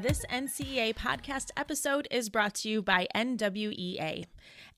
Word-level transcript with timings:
This 0.00 0.24
NCEA 0.30 0.94
podcast 0.94 1.50
episode 1.56 2.06
is 2.10 2.30
brought 2.30 2.54
to 2.54 2.68
you 2.68 2.82
by 2.82 3.08
NWEA. 3.14 4.26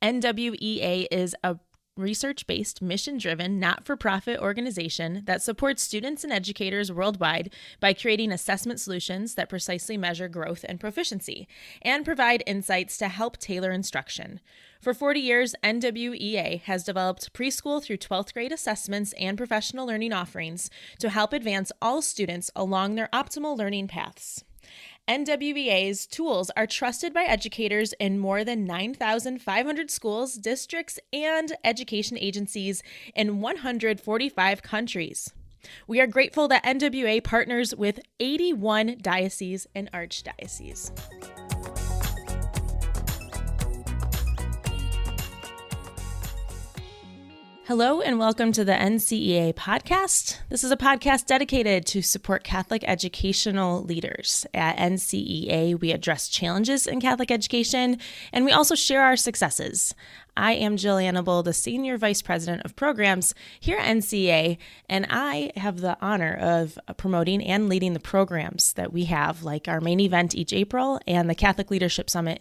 NWEA 0.02 1.06
is 1.10 1.36
a 1.44 1.56
research 2.00 2.46
based, 2.46 2.82
mission 2.82 3.18
driven, 3.18 3.60
not 3.60 3.84
for 3.84 3.96
profit 3.96 4.40
organization 4.40 5.22
that 5.26 5.42
supports 5.42 5.82
students 5.82 6.24
and 6.24 6.32
educators 6.32 6.90
worldwide 6.90 7.52
by 7.78 7.92
creating 7.92 8.32
assessment 8.32 8.80
solutions 8.80 9.34
that 9.34 9.48
precisely 9.48 9.96
measure 9.96 10.28
growth 10.28 10.64
and 10.68 10.80
proficiency 10.80 11.46
and 11.82 12.04
provide 12.04 12.42
insights 12.46 12.96
to 12.98 13.08
help 13.08 13.36
tailor 13.36 13.70
instruction. 13.70 14.40
For 14.80 14.94
40 14.94 15.20
years, 15.20 15.54
NWEA 15.62 16.62
has 16.62 16.84
developed 16.84 17.32
preschool 17.34 17.82
through 17.82 17.98
12th 17.98 18.32
grade 18.32 18.52
assessments 18.52 19.12
and 19.20 19.36
professional 19.36 19.86
learning 19.86 20.12
offerings 20.12 20.70
to 21.00 21.10
help 21.10 21.32
advance 21.32 21.70
all 21.82 22.00
students 22.00 22.50
along 22.56 22.94
their 22.94 23.08
optimal 23.12 23.56
learning 23.56 23.88
paths. 23.88 24.42
NWEA's 25.10 26.06
tools 26.06 26.52
are 26.56 26.68
trusted 26.68 27.12
by 27.12 27.24
educators 27.24 27.92
in 27.94 28.20
more 28.20 28.44
than 28.44 28.64
9,500 28.64 29.90
schools, 29.90 30.34
districts, 30.34 31.00
and 31.12 31.52
education 31.64 32.16
agencies 32.16 32.80
in 33.16 33.40
145 33.40 34.62
countries. 34.62 35.32
We 35.88 36.00
are 36.00 36.06
grateful 36.06 36.46
that 36.46 36.62
NWEA 36.62 37.24
partners 37.24 37.74
with 37.74 37.98
81 38.20 38.98
dioceses 39.02 39.66
and 39.74 39.90
archdioceses. 39.90 40.92
Hello 47.70 48.00
and 48.00 48.18
welcome 48.18 48.50
to 48.50 48.64
the 48.64 48.72
NCEA 48.72 49.54
podcast. 49.54 50.38
This 50.48 50.64
is 50.64 50.72
a 50.72 50.76
podcast 50.76 51.26
dedicated 51.26 51.86
to 51.86 52.02
support 52.02 52.42
Catholic 52.42 52.82
educational 52.84 53.84
leaders. 53.84 54.44
At 54.52 54.76
NCEA, 54.76 55.78
we 55.78 55.92
address 55.92 56.26
challenges 56.26 56.88
in 56.88 57.00
Catholic 57.00 57.30
education 57.30 57.98
and 58.32 58.44
we 58.44 58.50
also 58.50 58.74
share 58.74 59.02
our 59.02 59.14
successes. 59.14 59.94
I 60.36 60.54
am 60.54 60.78
Jill 60.78 60.98
Annable, 60.98 61.44
the 61.44 61.52
Senior 61.52 61.96
Vice 61.96 62.22
President 62.22 62.62
of 62.64 62.74
Programs 62.74 63.34
here 63.60 63.78
at 63.78 63.86
NCEA, 63.86 64.58
and 64.88 65.06
I 65.08 65.52
have 65.56 65.80
the 65.80 65.96
honor 66.00 66.34
of 66.34 66.76
promoting 66.96 67.44
and 67.44 67.68
leading 67.68 67.92
the 67.92 68.00
programs 68.00 68.72
that 68.72 68.92
we 68.92 69.04
have, 69.04 69.42
like 69.42 69.68
our 69.68 69.80
main 69.80 70.00
event 70.00 70.34
each 70.34 70.52
April 70.52 71.00
and 71.06 71.28
the 71.28 71.34
Catholic 71.34 71.70
Leadership 71.70 72.10
Summit 72.10 72.40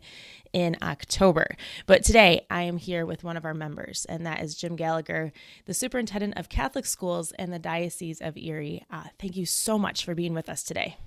in 0.53 0.78
October. 0.81 1.55
But 1.86 2.03
today 2.03 2.45
I 2.50 2.64
am 2.64 2.78
here 2.78 3.05
with 3.05 3.23
one 3.23 3.38
of 3.38 3.45
our 3.45 3.53
members, 3.53 4.05
and 4.09 4.25
that 4.25 4.42
is 4.42 4.56
Jim 4.56 4.75
Gallagher, 4.75 5.31
the 5.66 5.73
Superintendent 5.73 6.38
of 6.38 6.50
Catholic 6.50 6.86
Schools 6.86 7.33
in 7.38 7.52
the 7.52 7.59
Diocese 7.59 8.22
of 8.22 8.38
Erie. 8.38 8.86
Uh, 8.91 9.06
thank 9.19 9.36
you 9.36 9.45
so 9.45 9.78
much 9.78 10.06
for 10.06 10.16
being 10.16 10.33
with 10.33 10.50
us 10.50 10.64
today. 10.64 10.97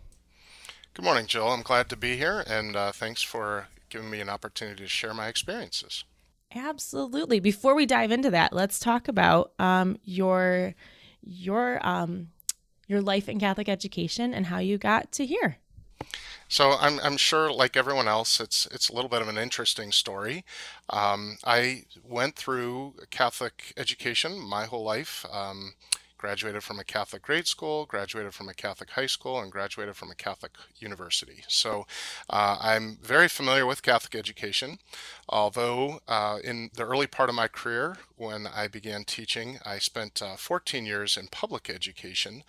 Good 0.95 1.05
morning, 1.05 1.27
Jill. 1.27 1.49
I'm 1.49 1.63
glad 1.63 1.89
to 1.89 1.97
be 1.97 2.17
here, 2.17 2.45
and 2.47 2.77
uh, 2.77 2.93
thanks 2.93 3.23
for 3.23 3.69
giving 3.89 4.11
me 4.11 4.21
an 4.21 4.29
opportunity 4.29 4.83
to 4.83 4.89
share 4.89 5.15
my 5.15 5.29
experiences. 5.29 6.05
Absolutely. 6.55 7.41
Before 7.41 7.75
we 7.75 7.87
dive 7.87 8.11
into 8.11 8.31
that, 8.31 8.53
let's 8.53 8.79
talk 8.79 9.09
about 9.09 9.53
um, 9.59 9.99
your 10.05 10.75
your 11.23 11.85
um, 11.87 12.29
your 12.89 13.01
life 13.01 13.29
in 13.29 13.41
Catholic 13.41 13.69
education 13.69 14.35
and 14.35 14.47
how 14.47 14.59
you 14.59 14.77
got 14.77 15.13
to 15.13 15.25
here. 15.25 15.57
So 16.53 16.73
I'm, 16.79 17.01
I'm 17.03 17.17
sure, 17.17 17.51
like 17.51 17.79
everyone 17.79 18.09
else, 18.09 18.39
it's 18.39 18.69
it's 18.71 18.91
a 18.91 18.93
little 18.93 19.09
bit 19.09 19.23
of 19.23 19.29
an 19.29 19.39
interesting 19.39 19.91
story. 19.91 20.45
Um, 20.91 21.39
I 21.45 21.85
went 22.07 22.37
through 22.37 22.97
Catholic 23.09 23.73
education 23.79 24.39
my 24.39 24.67
whole 24.67 24.85
life. 24.85 25.25
Um, 25.33 25.73
graduated 26.19 26.63
from 26.63 26.79
a 26.79 26.85
Catholic 26.85 27.23
grade 27.23 27.47
school, 27.47 27.87
graduated 27.87 28.33
from 28.35 28.49
a 28.51 28.55
Catholic 28.55 28.91
high 28.91 29.07
school, 29.07 29.41
and 29.41 29.51
graduated 29.51 29.97
from 29.97 30.11
a 30.11 30.15
Catholic 30.15 30.53
university. 30.77 31.43
So 31.49 31.87
uh, 32.31 32.59
I'm 32.61 32.99
very 33.03 33.29
familiar 33.29 33.67
with 33.67 33.83
Catholic 33.83 34.15
education. 34.15 34.79
Although 35.29 36.01
uh, 36.07 36.39
in 36.45 36.71
the 36.77 36.85
early 36.85 37.09
part 37.09 37.29
of 37.31 37.35
my 37.35 37.49
career, 37.49 37.97
when 38.17 38.47
I 38.47 38.69
began 38.69 39.05
teaching, 39.05 39.59
I 39.65 39.79
spent 39.79 40.23
uh, 40.23 40.37
14 40.37 40.87
years 40.87 41.17
in 41.17 41.27
public 41.27 41.69
education. 41.69 42.45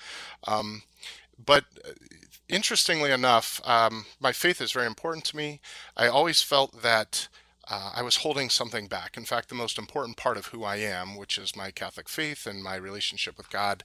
Um, 0.46 0.84
but 1.44 1.66
uh, 1.86 1.92
interestingly 2.50 3.12
enough, 3.12 3.62
um, 3.66 4.06
my 4.20 4.32
faith 4.32 4.62
is 4.62 4.72
very 4.72 4.88
important 4.88 5.26
to 5.26 5.38
me. 5.38 5.60
I 5.96 6.08
always 6.08 6.42
felt 6.42 6.82
that 6.82 7.28
uh, 7.70 7.92
I 7.96 8.02
was 8.02 8.18
holding 8.18 8.50
something 8.50 8.88
back. 8.88 9.16
In 9.16 9.24
fact, 9.24 9.50
the 9.50 9.56
most 9.56 9.78
important 9.78 10.18
part 10.18 10.38
of 10.38 10.48
who 10.48 10.64
I 10.64 10.78
am, 10.78 11.16
which 11.16 11.38
is 11.38 11.56
my 11.56 11.72
Catholic 11.72 12.10
faith 12.10 12.46
and 12.46 12.62
my 12.62 12.76
relationship 12.76 13.38
with 13.38 13.50
God, 13.50 13.84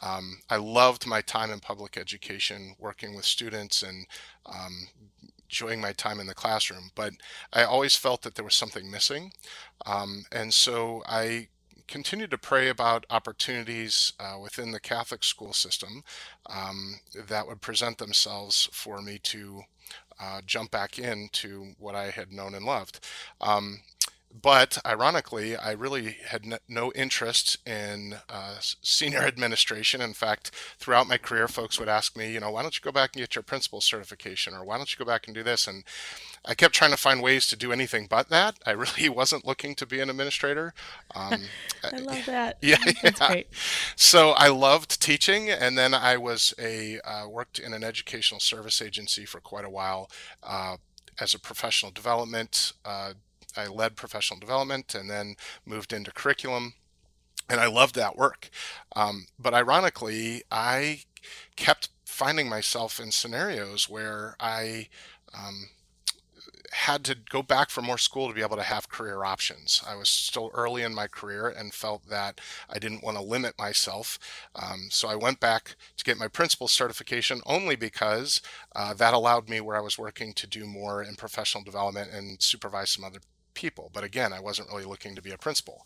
um, 0.00 0.38
I 0.48 0.56
loved 0.56 1.06
my 1.06 1.20
time 1.20 1.50
in 1.50 1.60
public 1.60 1.98
education, 1.98 2.74
working 2.78 3.14
with 3.14 3.26
students 3.26 3.82
and 3.82 4.06
um, 4.46 4.88
enjoying 5.44 5.80
my 5.80 5.92
time 5.92 6.20
in 6.20 6.26
the 6.26 6.34
classroom. 6.34 6.90
But 6.94 7.14
I 7.52 7.64
always 7.64 7.96
felt 7.96 8.22
that 8.22 8.34
there 8.34 8.44
was 8.44 8.54
something 8.54 8.90
missing. 8.90 9.32
Um, 9.84 10.24
and 10.32 10.54
so 10.54 11.02
I 11.06 11.48
continue 11.88 12.28
to 12.28 12.38
pray 12.38 12.68
about 12.68 13.06
opportunities 13.10 14.12
uh, 14.20 14.36
within 14.40 14.70
the 14.70 14.80
Catholic 14.80 15.24
school 15.24 15.52
system 15.52 16.04
um, 16.46 17.00
that 17.14 17.46
would 17.46 17.60
present 17.60 17.98
themselves 17.98 18.68
for 18.72 19.00
me 19.02 19.18
to 19.24 19.62
uh, 20.20 20.40
jump 20.44 20.70
back 20.70 20.98
into 20.98 21.72
what 21.78 21.94
I 21.94 22.10
had 22.10 22.32
known 22.32 22.54
and 22.54 22.64
loved. 22.64 23.04
Um, 23.40 23.80
but 24.30 24.78
ironically, 24.86 25.56
I 25.56 25.72
really 25.72 26.16
had 26.28 26.60
no 26.68 26.92
interest 26.92 27.56
in 27.66 28.16
uh, 28.28 28.56
senior 28.60 29.20
administration. 29.26 30.00
In 30.00 30.12
fact, 30.12 30.50
throughout 30.78 31.08
my 31.08 31.16
career, 31.16 31.48
folks 31.48 31.78
would 31.78 31.88
ask 31.88 32.16
me, 32.16 32.32
you 32.32 32.40
know, 32.40 32.50
why 32.50 32.62
don't 32.62 32.76
you 32.76 32.82
go 32.82 32.92
back 32.92 33.14
and 33.14 33.22
get 33.22 33.34
your 33.34 33.42
principal 33.42 33.80
certification, 33.80 34.54
or 34.54 34.64
why 34.64 34.76
don't 34.76 34.92
you 34.92 35.02
go 35.02 35.10
back 35.10 35.26
and 35.26 35.34
do 35.34 35.42
this? 35.42 35.66
And 35.66 35.84
I 36.44 36.54
kept 36.54 36.74
trying 36.74 36.90
to 36.90 36.96
find 36.96 37.22
ways 37.22 37.46
to 37.48 37.56
do 37.56 37.72
anything 37.72 38.06
but 38.08 38.28
that. 38.28 38.58
I 38.66 38.72
really 38.72 39.08
wasn't 39.08 39.46
looking 39.46 39.74
to 39.76 39.86
be 39.86 40.00
an 40.00 40.10
administrator. 40.10 40.74
Um, 41.14 41.42
I 41.84 41.98
love 41.98 42.26
that. 42.26 42.58
Yeah, 42.60 42.76
That's 43.02 43.20
yeah. 43.20 43.28
Great. 43.28 43.48
So 43.96 44.30
I 44.30 44.48
loved 44.48 45.00
teaching, 45.00 45.48
and 45.48 45.76
then 45.78 45.94
I 45.94 46.18
was 46.18 46.52
a 46.58 47.00
uh, 47.00 47.28
worked 47.28 47.58
in 47.58 47.72
an 47.72 47.82
educational 47.82 48.40
service 48.40 48.82
agency 48.82 49.24
for 49.24 49.40
quite 49.40 49.64
a 49.64 49.70
while 49.70 50.10
uh, 50.42 50.76
as 51.18 51.32
a 51.32 51.38
professional 51.38 51.90
development. 51.90 52.72
Uh, 52.84 53.14
I 53.58 53.66
led 53.66 53.96
professional 53.96 54.40
development, 54.40 54.94
and 54.94 55.10
then 55.10 55.36
moved 55.66 55.92
into 55.92 56.12
curriculum 56.12 56.74
and 57.48 57.60
I 57.60 57.66
loved 57.66 57.94
that 57.94 58.16
work. 58.16 58.50
Um, 58.94 59.26
but 59.38 59.54
ironically, 59.54 60.42
I 60.50 61.00
kept 61.56 61.88
finding 62.04 62.48
myself 62.48 63.00
in 63.00 63.10
scenarios 63.10 63.88
where 63.88 64.36
I 64.40 64.88
um, 65.32 65.70
had 66.72 67.04
to 67.04 67.14
go 67.14 67.42
back 67.42 67.70
for 67.70 67.80
more 67.80 67.96
school 67.96 68.28
to 68.28 68.34
be 68.34 68.42
able 68.42 68.56
to 68.56 68.62
have 68.62 68.88
career 68.88 69.24
options. 69.24 69.82
I 69.86 69.94
was 69.94 70.08
still 70.08 70.50
early 70.52 70.82
in 70.82 70.94
my 70.94 71.06
career 71.06 71.48
and 71.48 71.72
felt 71.72 72.08
that 72.08 72.40
I 72.68 72.78
didn't 72.78 73.02
want 73.02 73.16
to 73.16 73.22
limit 73.22 73.58
myself. 73.58 74.18
Um, 74.54 74.88
so 74.90 75.08
I 75.08 75.14
went 75.14 75.40
back 75.40 75.76
to 75.96 76.04
get 76.04 76.18
my 76.18 76.28
principal 76.28 76.68
certification 76.68 77.40
only 77.46 77.76
because 77.76 78.42
uh, 78.74 78.92
that 78.94 79.14
allowed 79.14 79.48
me 79.48 79.60
where 79.60 79.76
I 79.76 79.82
was 79.82 79.98
working 79.98 80.34
to 80.34 80.46
do 80.46 80.66
more 80.66 81.02
in 81.02 81.14
professional 81.14 81.64
development 81.64 82.10
and 82.12 82.42
supervise 82.42 82.90
some 82.90 83.04
other 83.04 83.20
people. 83.58 83.90
But 83.92 84.04
again, 84.04 84.32
I 84.32 84.40
wasn't 84.40 84.68
really 84.68 84.84
looking 84.84 85.16
to 85.16 85.22
be 85.22 85.32
a 85.32 85.38
principal. 85.38 85.84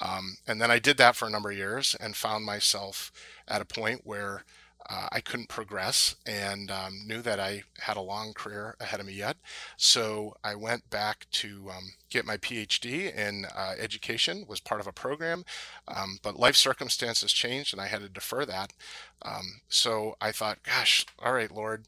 Um, 0.00 0.36
and 0.46 0.60
then 0.60 0.70
I 0.70 0.78
did 0.78 0.98
that 0.98 1.16
for 1.16 1.26
a 1.26 1.30
number 1.30 1.50
of 1.50 1.56
years 1.56 1.96
and 1.98 2.14
found 2.14 2.44
myself 2.44 3.10
at 3.48 3.62
a 3.62 3.64
point 3.64 4.02
where 4.04 4.44
uh, 4.90 5.08
I 5.10 5.20
couldn't 5.20 5.48
progress 5.48 6.16
and 6.26 6.70
um, 6.70 7.06
knew 7.06 7.22
that 7.22 7.40
I 7.40 7.62
had 7.78 7.96
a 7.96 8.02
long 8.02 8.34
career 8.34 8.76
ahead 8.78 9.00
of 9.00 9.06
me 9.06 9.14
yet. 9.14 9.38
So 9.78 10.34
I 10.44 10.54
went 10.54 10.90
back 10.90 11.26
to 11.32 11.70
um, 11.74 11.94
get 12.10 12.26
my 12.26 12.36
PhD 12.36 13.14
in 13.14 13.46
uh, 13.56 13.74
education, 13.78 14.44
was 14.46 14.60
part 14.60 14.82
of 14.82 14.86
a 14.86 14.92
program, 14.92 15.44
um, 15.88 16.18
but 16.22 16.38
life 16.38 16.56
circumstances 16.56 17.32
changed 17.32 17.72
and 17.72 17.80
I 17.80 17.86
had 17.86 18.02
to 18.02 18.10
defer 18.10 18.44
that. 18.44 18.74
Um, 19.22 19.62
so 19.70 20.16
I 20.20 20.32
thought, 20.32 20.62
gosh, 20.62 21.06
all 21.18 21.32
right, 21.32 21.50
Lord. 21.50 21.86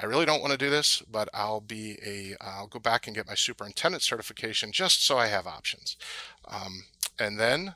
I 0.00 0.06
really 0.06 0.26
don't 0.26 0.40
want 0.40 0.52
to 0.52 0.58
do 0.58 0.70
this, 0.70 1.02
but 1.10 1.28
I'll 1.34 1.60
be 1.60 1.98
a 2.04 2.36
I'll 2.40 2.68
go 2.68 2.78
back 2.78 3.06
and 3.06 3.16
get 3.16 3.26
my 3.26 3.34
superintendent 3.34 4.02
certification 4.02 4.72
just 4.72 5.04
so 5.04 5.18
I 5.18 5.26
have 5.26 5.46
options. 5.46 5.96
Um, 6.46 6.84
and 7.18 7.38
then 7.38 7.74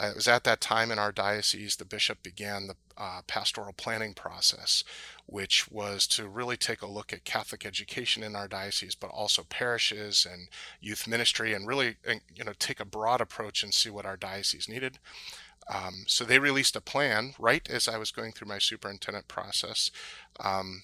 it 0.00 0.14
was 0.14 0.28
at 0.28 0.44
that 0.44 0.60
time 0.60 0.90
in 0.90 0.98
our 0.98 1.12
diocese 1.12 1.76
the 1.76 1.84
bishop 1.84 2.22
began 2.22 2.68
the 2.68 2.76
uh, 2.96 3.20
pastoral 3.26 3.72
planning 3.72 4.14
process, 4.14 4.82
which 5.26 5.70
was 5.70 6.06
to 6.08 6.28
really 6.28 6.56
take 6.56 6.82
a 6.82 6.86
look 6.86 7.12
at 7.12 7.24
Catholic 7.24 7.66
education 7.66 8.22
in 8.22 8.34
our 8.34 8.48
diocese, 8.48 8.94
but 8.94 9.10
also 9.10 9.44
parishes 9.44 10.26
and 10.30 10.48
youth 10.80 11.06
ministry, 11.06 11.52
and 11.52 11.66
really 11.66 11.96
you 12.06 12.44
know 12.44 12.52
take 12.58 12.80
a 12.80 12.84
broad 12.84 13.20
approach 13.20 13.62
and 13.62 13.74
see 13.74 13.90
what 13.90 14.06
our 14.06 14.16
diocese 14.16 14.68
needed. 14.68 14.98
Um, 15.72 16.04
so 16.06 16.24
they 16.24 16.38
released 16.38 16.76
a 16.76 16.80
plan 16.80 17.34
right 17.38 17.68
as 17.68 17.88
I 17.88 17.98
was 17.98 18.10
going 18.10 18.32
through 18.32 18.48
my 18.48 18.58
superintendent 18.58 19.28
process. 19.28 19.90
Um, 20.40 20.82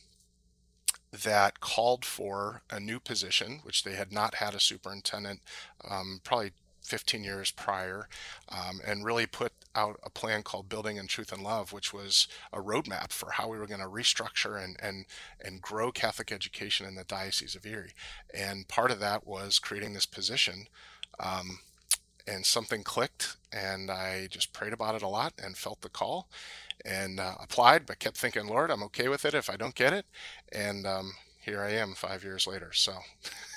that 1.23 1.61
called 1.61 2.05
for 2.05 2.63
a 2.71 2.81
new 2.81 2.99
position, 2.99 3.61
which 3.63 3.85
they 3.85 3.95
had 3.95 4.13
not 4.13 4.37
had 4.37 4.55
a 4.55 4.61
superintendent 4.61 5.41
um, 5.89 6.21
probably 6.25 6.53
15 6.83 7.25
years 7.25 7.51
prior, 7.51 8.09
um, 8.51 8.81
and 8.87 9.05
really 9.05 9.27
put 9.27 9.53
out 9.75 9.99
a 10.03 10.11
plan 10.11 10.43
called 10.43 10.69
Building 10.69 10.97
in 10.97 11.07
Truth 11.07 11.33
and 11.33 11.43
Love, 11.43 11.73
which 11.73 11.93
was 11.93 12.29
a 12.53 12.59
roadmap 12.59 13.11
for 13.11 13.33
how 13.33 13.49
we 13.49 13.59
were 13.59 13.67
going 13.67 13.81
to 13.81 13.87
restructure 13.87 14.63
and, 14.63 14.77
and, 14.81 15.07
and 15.43 15.63
grow 15.63 15.91
Catholic 15.91 16.31
education 16.31 16.87
in 16.87 16.95
the 16.95 17.05
Diocese 17.05 17.57
of 17.57 17.67
Erie. 17.67 17.95
And 18.33 18.69
part 18.69 18.91
of 18.91 19.01
that 19.01 19.27
was 19.27 19.59
creating 19.59 19.95
this 19.95 20.07
position. 20.07 20.67
Um, 21.19 21.61
and 22.26 22.47
something 22.47 22.82
clicked, 22.82 23.37
and 23.53 23.91
I 23.91 24.29
just 24.31 24.53
prayed 24.53 24.73
about 24.73 24.94
it 24.94 25.03
a 25.03 25.09
lot 25.09 25.35
and 25.43 25.56
felt 25.56 25.82
the 25.82 25.88
call 25.88 26.29
and 26.85 27.21
uh, 27.21 27.35
applied, 27.41 27.87
but 27.87 27.99
kept 27.99 28.17
thinking, 28.17 28.47
Lord, 28.47 28.71
I'm 28.71 28.82
okay 28.85 29.09
with 29.09 29.25
it 29.25 29.35
if 29.35 29.49
I 29.49 29.56
don't 29.56 29.75
get 29.75 29.93
it. 29.93 30.06
And 30.53 30.87
um, 30.87 31.15
here 31.41 31.62
I 31.62 31.73
am 31.73 31.94
five 31.94 32.25
years 32.25 32.47
later. 32.47 32.73
So 32.73 32.94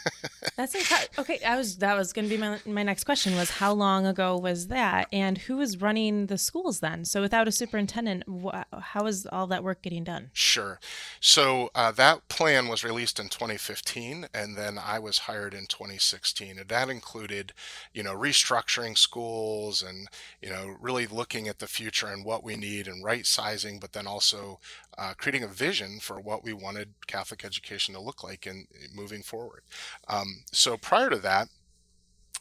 that's. 0.55 0.75
Okay, 1.17 1.39
I 1.45 1.57
was 1.57 1.77
that 1.77 1.97
was 1.97 2.13
going 2.13 2.29
to 2.29 2.35
be 2.35 2.39
my 2.39 2.59
my 2.65 2.83
next 2.83 3.03
question 3.03 3.35
was 3.35 3.49
how 3.49 3.73
long 3.73 4.05
ago 4.05 4.37
was 4.37 4.67
that, 4.67 5.07
and 5.11 5.37
who 5.37 5.57
was 5.57 5.81
running 5.81 6.27
the 6.27 6.37
schools 6.37 6.79
then? 6.79 7.05
So 7.05 7.21
without 7.21 7.47
a 7.47 7.51
superintendent, 7.51 8.23
wh- 8.27 8.61
how 8.79 9.03
was 9.03 9.25
all 9.27 9.47
that 9.47 9.63
work 9.63 9.81
getting 9.81 10.03
done? 10.03 10.29
Sure. 10.33 10.79
So 11.19 11.69
uh, 11.75 11.91
that 11.93 12.27
plan 12.27 12.67
was 12.67 12.83
released 12.83 13.19
in 13.19 13.29
2015, 13.29 14.27
and 14.33 14.55
then 14.55 14.77
I 14.77 14.99
was 14.99 15.19
hired 15.19 15.53
in 15.53 15.67
2016, 15.67 16.59
and 16.59 16.69
that 16.69 16.89
included, 16.89 17.53
you 17.93 18.03
know, 18.03 18.15
restructuring 18.15 18.97
schools 18.97 19.81
and 19.81 20.07
you 20.41 20.49
know 20.49 20.75
really 20.79 21.07
looking 21.07 21.47
at 21.47 21.59
the 21.59 21.67
future 21.67 22.07
and 22.07 22.25
what 22.25 22.43
we 22.43 22.55
need 22.55 22.87
and 22.87 23.03
right 23.03 23.25
sizing, 23.25 23.79
but 23.79 23.93
then 23.93 24.07
also 24.07 24.59
uh, 24.97 25.13
creating 25.17 25.43
a 25.43 25.47
vision 25.47 25.99
for 25.99 26.19
what 26.19 26.43
we 26.43 26.53
wanted 26.53 26.93
Catholic 27.05 27.45
education 27.45 27.93
to 27.93 28.01
look 28.01 28.23
like 28.23 28.45
and 28.45 28.67
moving 28.93 29.21
forward. 29.21 29.61
Um, 30.07 30.43
so 30.51 30.77
prior 30.77 31.09
to 31.09 31.17
that, 31.17 31.49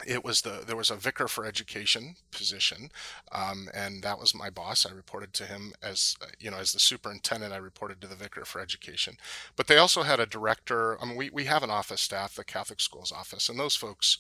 it 0.07 0.23
was 0.23 0.43
the 0.43 0.63
there 0.67 0.77
was 0.77 0.91
a 0.91 0.97
vicar 0.97 1.27
for 1.27 1.47
education 1.47 2.17
position 2.31 2.91
um, 3.33 3.69
and 3.73 4.03
that 4.03 4.19
was 4.19 4.35
my 4.35 4.51
boss. 4.51 4.85
I 4.85 4.93
reported 4.93 5.33
to 5.35 5.45
him 5.45 5.73
as 5.83 6.17
you 6.39 6.51
know 6.51 6.59
as 6.59 6.73
the 6.73 6.79
superintendent. 6.79 7.55
I 7.55 7.57
reported 7.57 8.01
to 8.03 8.07
the 8.07 8.15
vicar 8.15 8.45
for 8.45 8.61
education. 8.61 9.17
But 9.57 9.69
they 9.69 9.79
also 9.79 10.03
had 10.03 10.21
a 10.21 10.27
director. 10.27 11.01
I 11.01 11.07
mean 11.07 11.17
we, 11.17 11.31
we 11.31 11.45
have 11.45 11.63
an 11.63 11.71
office 11.71 12.03
staff 12.03 12.35
the 12.35 12.45
catholic 12.45 12.81
schools 12.81 13.11
office 13.11 13.49
and 13.49 13.59
those 13.59 13.77
folks 13.77 14.19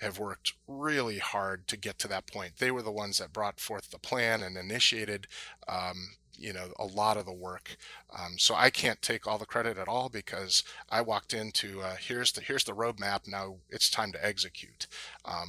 have 0.00 0.18
worked 0.18 0.54
really 0.66 1.18
hard 1.18 1.66
to 1.68 1.76
get 1.76 1.98
to 1.98 2.08
that 2.08 2.26
point. 2.26 2.56
They 2.58 2.70
were 2.70 2.82
the 2.82 2.90
ones 2.90 3.18
that 3.18 3.32
brought 3.32 3.60
forth 3.60 3.90
the 3.90 3.98
plan 3.98 4.42
and 4.42 4.56
initiated 4.56 5.26
um, 5.66 6.10
you 6.38 6.52
know 6.52 6.68
a 6.78 6.84
lot 6.84 7.16
of 7.16 7.26
the 7.26 7.32
work. 7.32 7.76
Um, 8.16 8.38
so 8.38 8.54
I 8.54 8.70
can't 8.70 9.02
take 9.02 9.26
all 9.26 9.38
the 9.38 9.46
credit 9.46 9.78
at 9.78 9.88
all 9.88 10.08
because 10.08 10.62
I 10.88 11.00
walked 11.00 11.34
into 11.34 11.80
uh, 11.82 11.96
here's 11.96 12.32
the 12.32 12.40
here's 12.40 12.64
the 12.64 12.72
roadmap. 12.72 13.28
Now 13.28 13.56
it's 13.68 13.90
time 13.90 14.12
to 14.12 14.24
execute. 14.24 14.86
Um, 15.24 15.48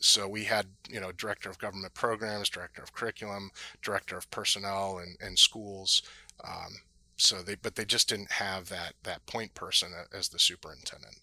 so 0.00 0.28
we 0.28 0.44
had 0.44 0.66
you 0.88 1.00
know 1.00 1.12
director 1.12 1.50
of 1.50 1.58
government 1.58 1.94
programs, 1.94 2.48
director 2.48 2.82
of 2.82 2.92
curriculum, 2.92 3.50
director 3.82 4.16
of 4.16 4.30
personnel 4.30 4.98
and, 4.98 5.16
and 5.20 5.38
schools. 5.38 6.02
Um, 6.44 6.80
so 7.16 7.42
they 7.42 7.56
but 7.56 7.74
they 7.74 7.84
just 7.84 8.08
didn't 8.08 8.32
have 8.32 8.68
that 8.68 8.94
that 9.02 9.26
point 9.26 9.54
person 9.54 9.92
as 10.12 10.28
the 10.28 10.38
superintendent. 10.38 11.16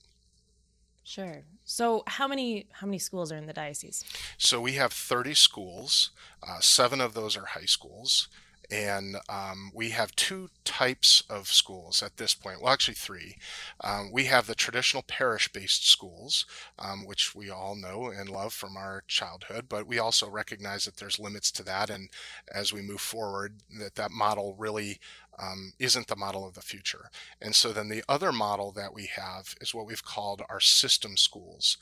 Sure. 1.06 1.44
So 1.63 2.03
how 2.07 2.27
many 2.27 2.67
how 2.71 2.88
many 2.88 2.97
schools 2.97 3.31
are 3.31 3.38
in 3.38 3.45
the 3.45 3.53
diocese? 3.53 4.03
So 4.38 4.59
we 4.59 4.73
have 4.73 4.91
30 4.91 5.35
schools. 5.35 6.09
Uh, 6.41 6.59
seven 6.59 7.00
of 7.00 7.13
those 7.13 7.38
are 7.38 7.45
high 7.45 7.65
schools. 7.65 8.27
And 8.71 9.17
um, 9.29 9.71
we 9.73 9.89
have 9.89 10.15
two 10.15 10.50
types 10.63 11.23
of 11.29 11.47
schools 11.47 12.01
at 12.01 12.17
this 12.17 12.33
point. 12.33 12.62
Well, 12.62 12.73
actually, 12.73 12.95
three. 12.95 13.38
Um, 13.81 14.12
we 14.12 14.25
have 14.25 14.47
the 14.47 14.56
traditional 14.56 15.03
parish 15.03 15.51
based 15.51 15.88
schools, 15.88 16.45
um, 16.79 17.06
which 17.06 17.35
we 17.35 17.50
all 17.50 17.75
know 17.75 18.07
and 18.07 18.29
love 18.29 18.53
from 18.53 18.77
our 18.77 19.03
childhood, 19.07 19.65
but 19.69 19.88
we 19.88 20.00
also 20.00 20.29
recognize 20.29 20.85
that 20.85 20.97
there's 20.97 21.19
limits 21.19 21.51
to 21.51 21.63
that. 21.63 21.89
And 21.89 22.09
as 22.53 22.73
we 22.73 22.81
move 22.81 23.01
forward, 23.01 23.56
that 23.79 23.95
that 23.95 24.12
model 24.12 24.56
really 24.57 25.00
um, 25.38 25.73
isn't 25.79 26.07
the 26.07 26.15
model 26.15 26.47
of 26.47 26.53
the 26.53 26.62
future. 26.62 27.09
And 27.41 27.56
so 27.56 27.73
then 27.73 27.89
the 27.89 28.03
other 28.07 28.31
model 28.31 28.71
that 28.73 28.94
we 28.94 29.09
have 29.15 29.56
is 29.59 29.73
what 29.73 29.85
we've 29.85 30.03
called 30.03 30.41
our 30.50 30.59
system 30.59 31.17
schools 31.17 31.77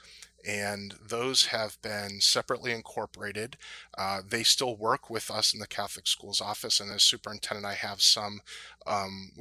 and 0.46 0.96
those 1.06 1.46
have 1.48 1.82
been 1.82 2.22
separately 2.22 2.72
incorporated. 2.72 3.58
Uh, 3.98 4.22
they 4.28 4.44
still 4.44 4.76
work 4.76 5.10
with 5.10 5.32
us 5.32 5.54
in 5.54 5.60
the 5.60 5.68
Catholic 5.68 6.08
Schools 6.08 6.42
office, 6.42 6.80
and 6.80 6.92
as 6.92 7.04
superintendent, 7.04 7.66
I 7.66 7.74
have 7.74 8.02
some 8.02 8.42
um, 8.86 9.32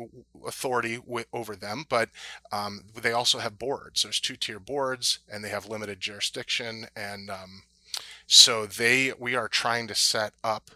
authority 0.46 0.96
w- 0.96 1.24
over 1.32 1.56
them, 1.56 1.84
but 1.88 2.10
um, 2.52 2.84
they 3.00 3.12
also 3.12 3.38
have 3.38 3.58
boards. 3.58 4.02
There's 4.02 4.20
two 4.20 4.36
tier 4.36 4.60
boards, 4.60 5.18
and 5.30 5.44
they 5.44 5.48
have 5.50 5.68
limited 5.68 6.00
jurisdiction, 6.00 6.86
and 6.94 7.30
um, 7.30 7.62
so 8.26 8.66
they 8.66 9.12
we 9.18 9.34
are 9.34 9.48
trying 9.48 9.86
to 9.88 9.94
set 9.94 10.32
up 10.44 10.70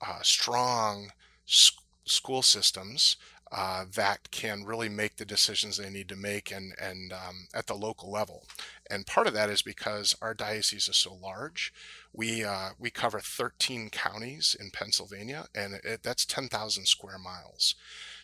uh, 0.00 0.20
strong 0.22 1.12
sc- 1.46 1.80
school 2.04 2.42
systems 2.42 3.16
uh, 3.52 3.84
that 3.94 4.30
can 4.30 4.64
really 4.64 4.88
make 4.88 5.16
the 5.16 5.24
decisions 5.24 5.76
they 5.76 5.90
need 5.90 6.08
to 6.08 6.16
make 6.16 6.50
and 6.50 6.74
and 6.80 7.12
um, 7.12 7.46
at 7.54 7.66
the 7.66 7.74
local 7.74 8.10
level. 8.10 8.44
And 8.90 9.06
part 9.06 9.26
of 9.26 9.34
that 9.34 9.50
is 9.50 9.62
because 9.62 10.14
our 10.20 10.34
diocese 10.34 10.88
is 10.88 10.96
so 10.96 11.14
large. 11.14 11.72
We 12.12 12.44
uh, 12.44 12.70
we 12.78 12.90
cover 12.90 13.20
13 13.20 13.90
counties 13.90 14.56
in 14.58 14.70
Pennsylvania, 14.70 15.46
and 15.54 15.74
it, 15.84 16.02
that's 16.02 16.24
10,000 16.24 16.86
square 16.86 17.18
miles. 17.18 17.74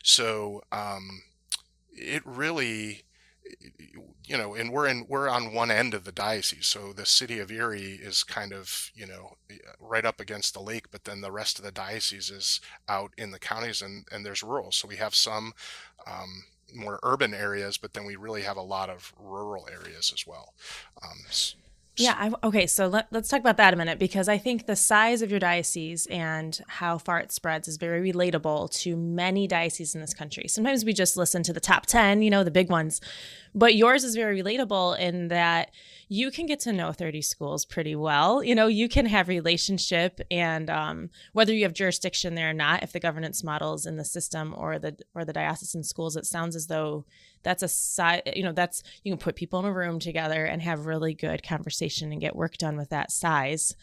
So 0.02 0.62
um, 0.72 1.22
it 1.92 2.22
really 2.24 3.04
you 4.24 4.38
know, 4.38 4.54
and 4.54 4.72
we're 4.72 4.86
in 4.86 5.06
we're 5.08 5.28
on 5.28 5.52
one 5.52 5.70
end 5.70 5.94
of 5.94 6.04
the 6.04 6.12
diocese, 6.12 6.66
so 6.66 6.92
the 6.92 7.04
city 7.04 7.38
of 7.38 7.50
Erie 7.50 7.98
is 8.00 8.22
kind 8.22 8.52
of 8.52 8.90
you 8.94 9.06
know 9.06 9.36
right 9.80 10.04
up 10.04 10.20
against 10.20 10.54
the 10.54 10.60
lake, 10.60 10.90
but 10.90 11.04
then 11.04 11.20
the 11.20 11.32
rest 11.32 11.58
of 11.58 11.64
the 11.64 11.72
diocese 11.72 12.30
is 12.30 12.60
out 12.88 13.12
in 13.18 13.30
the 13.32 13.38
counties, 13.38 13.82
and 13.82 14.06
and 14.12 14.24
there's 14.24 14.42
rural. 14.42 14.72
So 14.72 14.88
we 14.88 14.96
have 14.96 15.14
some 15.14 15.52
um, 16.06 16.44
more 16.74 16.98
urban 17.02 17.34
areas, 17.34 17.78
but 17.78 17.92
then 17.92 18.04
we 18.04 18.16
really 18.16 18.42
have 18.42 18.56
a 18.56 18.62
lot 18.62 18.90
of 18.90 19.12
rural 19.19 19.69
areas 19.70 20.12
as 20.14 20.26
well. 20.26 20.54
Um, 21.02 21.19
yeah. 21.96 22.14
I, 22.19 22.46
okay. 22.46 22.66
So 22.66 22.86
let, 22.86 23.14
us 23.14 23.28
talk 23.28 23.40
about 23.40 23.58
that 23.58 23.74
a 23.74 23.76
minute 23.76 23.98
because 23.98 24.26
I 24.26 24.38
think 24.38 24.66
the 24.66 24.76
size 24.76 25.20
of 25.20 25.30
your 25.30 25.38
diocese 25.38 26.06
and 26.06 26.58
how 26.66 26.96
far 26.96 27.19
it 27.20 27.32
spreads 27.32 27.69
is 27.69 27.76
very 27.76 28.12
relatable 28.12 28.70
to 28.80 28.96
many 28.96 29.46
dioceses 29.46 29.94
in 29.94 30.00
this 30.00 30.14
country. 30.14 30.48
Sometimes 30.48 30.86
we 30.86 30.94
just 30.94 31.19
listen 31.19 31.42
to 31.42 31.52
the 31.52 31.60
top 31.60 31.84
10, 31.84 32.22
you 32.22 32.30
know, 32.30 32.44
the 32.44 32.50
big 32.50 32.70
ones, 32.70 33.00
but 33.54 33.74
yours 33.74 34.04
is 34.04 34.14
very 34.14 34.43
relatable 34.43 34.98
in 34.98 35.29
that 35.29 35.70
you 36.12 36.31
can 36.31 36.44
get 36.44 36.60
to 36.60 36.74
know 36.74 36.92
30 36.92 37.22
schools 37.22 37.64
pretty 37.64 37.96
well. 37.96 38.44
You 38.44 38.54
know, 38.54 38.66
you 38.66 38.86
can 38.86 39.06
have 39.06 39.28
relationship 39.28 40.20
and 40.31 40.69
um, 40.69 41.08
whether 41.32 41.54
you 41.54 41.62
have 41.62 41.72
jurisdiction 41.72 42.34
there 42.34 42.50
or 42.50 42.52
not, 42.52 42.82
if 42.82 42.92
the 42.92 43.00
governance 43.00 43.42
models 43.42 43.86
in 43.86 43.96
the 43.96 44.04
system 44.04 44.54
or 44.54 44.78
the 44.78 44.98
or 45.14 45.24
the 45.24 45.32
diocesan 45.32 45.82
schools, 45.82 46.14
it 46.14 46.26
sounds 46.26 46.54
as 46.54 46.66
though 46.66 47.06
that's 47.42 47.62
a 47.62 47.69
side 47.69 48.22
you 48.34 48.42
know 48.42 48.52
that's 48.52 48.82
you 49.02 49.12
can 49.12 49.19
put 49.19 49.36
people 49.36 49.58
in 49.58 49.64
a 49.64 49.72
room 49.72 49.98
together 49.98 50.44
and 50.44 50.62
have 50.62 50.86
really 50.86 51.14
good 51.14 51.42
conversation 51.42 52.12
and 52.12 52.20
get 52.20 52.36
work 52.36 52.56
done 52.56 52.76
with 52.76 52.90
that 52.90 53.10
size 53.10 53.74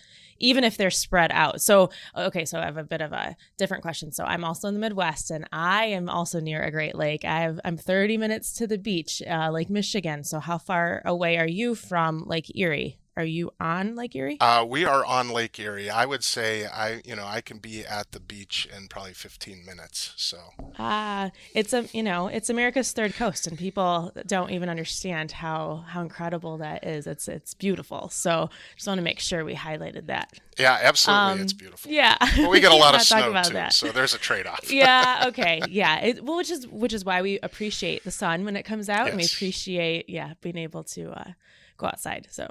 even 0.42 0.64
if 0.64 0.78
they're 0.78 0.90
spread 0.90 1.32
out. 1.34 1.60
So 1.62 1.90
okay 2.16 2.46
so 2.46 2.60
i 2.60 2.66
have 2.66 2.78
a 2.78 2.84
bit 2.84 3.02
of 3.02 3.12
a 3.12 3.36
different 3.58 3.84
question. 3.84 4.12
So 4.12 4.24
i'm 4.24 4.44
also 4.44 4.68
in 4.68 4.74
the 4.74 4.80
midwest 4.80 5.32
and 5.32 5.48
i 5.52 5.86
am 5.86 6.10
also 6.10 6.40
near 6.40 6.64
a 6.64 6.72
great 6.72 6.96
lake. 6.96 7.26
I 7.26 7.42
have 7.42 7.60
i'm 7.66 7.78
30 7.78 8.18
minutes 8.18 8.54
to 8.54 8.68
the 8.68 8.78
beach 8.78 9.22
uh, 9.30 9.50
lake 9.52 9.70
michigan. 9.70 10.24
So 10.24 10.40
how 10.40 10.58
far 10.58 11.02
away 11.06 11.38
are 11.38 11.48
you 11.48 11.76
from 11.76 12.19
lake 12.28 12.52
erie 12.56 13.00
are 13.20 13.26
you 13.26 13.52
on 13.60 13.98
Lake 13.98 14.16
Erie? 14.16 14.40
Uh, 14.40 14.64
we 14.66 14.86
are 14.86 15.04
on 15.04 15.28
Lake 15.28 15.60
Erie. 15.60 15.90
I 15.90 16.06
would 16.06 16.24
say 16.24 16.66
I, 16.66 17.02
you 17.04 17.18
know, 17.18 17.26
I 17.26 17.42
can 17.42 17.58
be 17.58 17.86
at 17.86 18.14
the 18.14 18.20
beach 18.22 18.66
in 18.74 18.88
probably 18.88 19.12
15 19.12 19.66
minutes. 19.66 20.14
So. 20.16 20.38
Ah, 20.78 21.26
uh, 21.26 21.30
it's 21.54 21.74
a, 21.74 21.86
you 21.92 22.02
know, 22.02 22.28
it's 22.28 22.50
America's 22.50 22.94
third 22.94 23.16
coast, 23.16 23.46
and 23.46 23.58
people 23.58 24.14
don't 24.26 24.52
even 24.52 24.70
understand 24.70 25.34
how 25.34 25.84
how 25.86 26.00
incredible 26.00 26.60
that 26.60 26.88
is. 26.88 27.08
It's 27.08 27.28
it's 27.28 27.54
beautiful. 27.54 28.08
So 28.08 28.50
just 28.78 28.88
want 28.88 29.00
to 29.00 29.04
make 29.04 29.20
sure 29.20 29.44
we 29.44 29.54
highlighted 29.54 30.06
that. 30.06 30.32
Yeah, 30.58 30.80
absolutely, 30.82 31.22
um, 31.22 31.42
it's 31.42 31.52
beautiful. 31.52 31.92
Yeah, 31.92 32.16
but 32.20 32.50
we 32.50 32.62
get 32.62 32.72
a 32.72 32.76
lot 32.76 32.96
of 32.96 33.02
snow 33.02 33.34
too, 33.44 33.54
that. 33.54 33.74
so 33.74 33.92
there's 33.92 34.14
a 34.14 34.18
trade-off. 34.18 34.72
yeah. 34.72 35.08
Okay. 35.30 35.62
Yeah. 35.70 36.00
It, 36.00 36.24
well, 36.24 36.38
which 36.38 36.50
is 36.50 36.66
which 36.68 36.94
is 36.94 37.04
why 37.04 37.22
we 37.22 37.40
appreciate 37.40 38.06
the 38.06 38.12
sun 38.12 38.46
when 38.46 38.56
it 38.56 38.64
comes 38.64 38.88
out, 38.88 39.06
yes. 39.06 39.10
and 39.10 39.18
we 39.18 39.26
appreciate 39.26 40.10
yeah 40.10 40.36
being 40.42 40.58
able 40.58 40.84
to 40.86 41.12
uh, 41.12 41.32
go 41.80 41.88
outside. 41.88 42.28
So. 42.30 42.48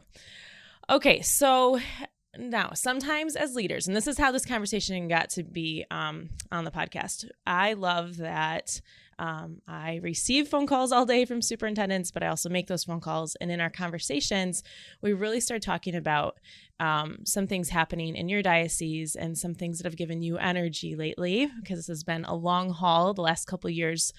Okay, 0.90 1.20
so 1.22 1.78
now 2.36 2.70
sometimes 2.74 3.36
as 3.36 3.54
leaders, 3.54 3.86
and 3.86 3.96
this 3.96 4.06
is 4.06 4.18
how 4.18 4.32
this 4.32 4.46
conversation 4.46 5.06
got 5.06 5.30
to 5.30 5.44
be 5.44 5.84
um, 5.90 6.30
on 6.50 6.64
the 6.64 6.70
podcast. 6.70 7.26
I 7.46 7.74
love 7.74 8.16
that 8.16 8.80
Um, 9.20 9.62
I 9.66 9.98
receive 10.00 10.46
phone 10.46 10.68
calls 10.68 10.92
all 10.92 11.04
day 11.04 11.24
from 11.24 11.42
superintendents, 11.42 12.12
but 12.12 12.22
I 12.22 12.28
also 12.28 12.48
make 12.48 12.68
those 12.68 12.84
phone 12.84 13.00
calls. 13.00 13.34
And 13.40 13.50
in 13.50 13.60
our 13.60 13.70
conversations, 13.70 14.62
we 15.02 15.12
really 15.12 15.40
start 15.40 15.60
talking 15.60 15.96
about 15.96 16.38
um, 16.78 17.18
some 17.24 17.48
things 17.48 17.68
happening 17.70 18.14
in 18.14 18.28
your 18.28 18.42
diocese 18.42 19.16
and 19.16 19.36
some 19.36 19.54
things 19.54 19.78
that 19.78 19.86
have 19.86 19.96
given 19.96 20.22
you 20.22 20.38
energy 20.38 20.94
lately, 20.94 21.50
because 21.60 21.80
this 21.80 21.88
has 21.88 22.04
been 22.04 22.24
a 22.26 22.36
long 22.36 22.70
haul 22.70 23.12
the 23.12 23.22
last 23.22 23.46
couple 23.46 23.68
years 23.70 24.12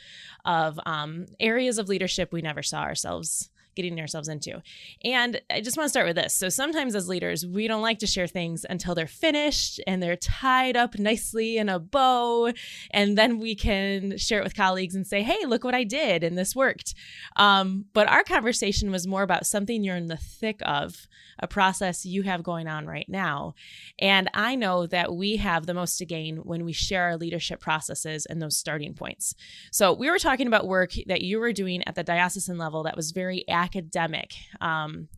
of 0.43 0.77
um, 0.85 1.27
areas 1.39 1.77
of 1.77 1.87
leadership 1.87 2.33
we 2.33 2.41
never 2.41 2.61
saw 2.61 2.81
ourselves 2.81 3.49
getting 3.75 3.99
ourselves 3.99 4.27
into. 4.27 4.61
And 5.03 5.41
I 5.49 5.61
just 5.61 5.77
want 5.77 5.85
to 5.85 5.89
start 5.89 6.07
with 6.07 6.15
this. 6.15 6.33
So 6.33 6.49
sometimes 6.49 6.95
as 6.95 7.07
leaders, 7.07 7.45
we 7.45 7.67
don't 7.67 7.81
like 7.81 7.99
to 7.99 8.07
share 8.07 8.27
things 8.27 8.65
until 8.69 8.95
they're 8.95 9.07
finished 9.07 9.79
and 9.87 10.01
they're 10.01 10.15
tied 10.15 10.75
up 10.75 10.97
nicely 10.97 11.57
in 11.57 11.69
a 11.69 11.79
bow. 11.79 12.51
And 12.91 13.17
then 13.17 13.39
we 13.39 13.55
can 13.55 14.17
share 14.17 14.39
it 14.39 14.43
with 14.43 14.55
colleagues 14.55 14.95
and 14.95 15.07
say, 15.07 15.21
hey, 15.21 15.45
look 15.45 15.63
what 15.63 15.75
I 15.75 15.83
did 15.83 16.23
and 16.23 16.37
this 16.37 16.55
worked. 16.55 16.93
Um, 17.35 17.85
but 17.93 18.07
our 18.09 18.23
conversation 18.23 18.91
was 18.91 19.07
more 19.07 19.23
about 19.23 19.45
something 19.45 19.83
you're 19.83 19.95
in 19.95 20.07
the 20.07 20.17
thick 20.17 20.59
of, 20.63 21.07
a 21.39 21.47
process 21.47 22.05
you 22.05 22.23
have 22.23 22.43
going 22.43 22.67
on 22.67 22.85
right 22.85 23.07
now. 23.07 23.55
And 23.97 24.29
I 24.33 24.55
know 24.55 24.85
that 24.87 25.13
we 25.13 25.37
have 25.37 25.65
the 25.65 25.73
most 25.73 25.97
to 25.97 26.05
gain 26.05 26.37
when 26.37 26.65
we 26.65 26.73
share 26.73 27.03
our 27.03 27.17
leadership 27.17 27.59
processes 27.59 28.25
and 28.25 28.41
those 28.41 28.57
starting 28.57 28.93
points. 28.93 29.33
So 29.71 29.93
we 29.93 30.09
were 30.09 30.19
talking 30.19 30.47
about 30.47 30.67
work 30.67 30.91
that 31.07 31.21
you 31.21 31.39
were 31.39 31.53
doing 31.53 31.83
at 31.87 31.95
the 31.95 32.03
diocesan 32.03 32.57
level 32.57 32.83
that 32.83 32.95
was 32.95 33.11
very 33.11 33.45
academic. 33.69 34.33
Um, 34.61 35.09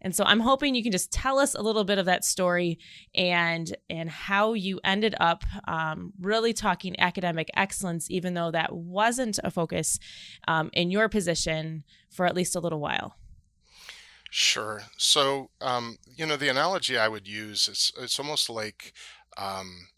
and 0.00 0.14
so 0.14 0.22
I'm 0.24 0.40
hoping 0.40 0.74
you 0.74 0.82
can 0.82 0.92
just 0.92 1.10
tell 1.10 1.38
us 1.38 1.54
a 1.54 1.60
little 1.60 1.82
bit 1.82 1.98
of 1.98 2.06
that 2.06 2.24
story 2.24 2.78
and 3.16 3.76
and 3.90 4.08
how 4.08 4.52
you 4.52 4.78
ended 4.84 5.16
up 5.18 5.42
um, 5.66 6.12
really 6.20 6.52
talking 6.52 6.98
academic 7.00 7.48
excellence, 7.56 8.08
even 8.10 8.34
though 8.34 8.52
that 8.52 8.72
wasn't 8.72 9.40
a 9.42 9.50
focus 9.50 9.98
um, 10.46 10.70
in 10.72 10.90
your 10.90 11.08
position 11.08 11.82
for 12.10 12.26
at 12.26 12.36
least 12.36 12.54
a 12.54 12.60
little 12.60 12.80
while. 12.80 13.16
Sure. 14.30 14.82
So, 14.98 15.50
um, 15.60 15.96
you 16.16 16.26
know, 16.26 16.36
the 16.36 16.50
analogy 16.50 16.96
I 16.96 17.08
would 17.08 17.26
use 17.26 17.66
is 17.66 17.92
it's 17.98 18.20
almost 18.20 18.48
like 18.48 18.92
um, 19.36 19.88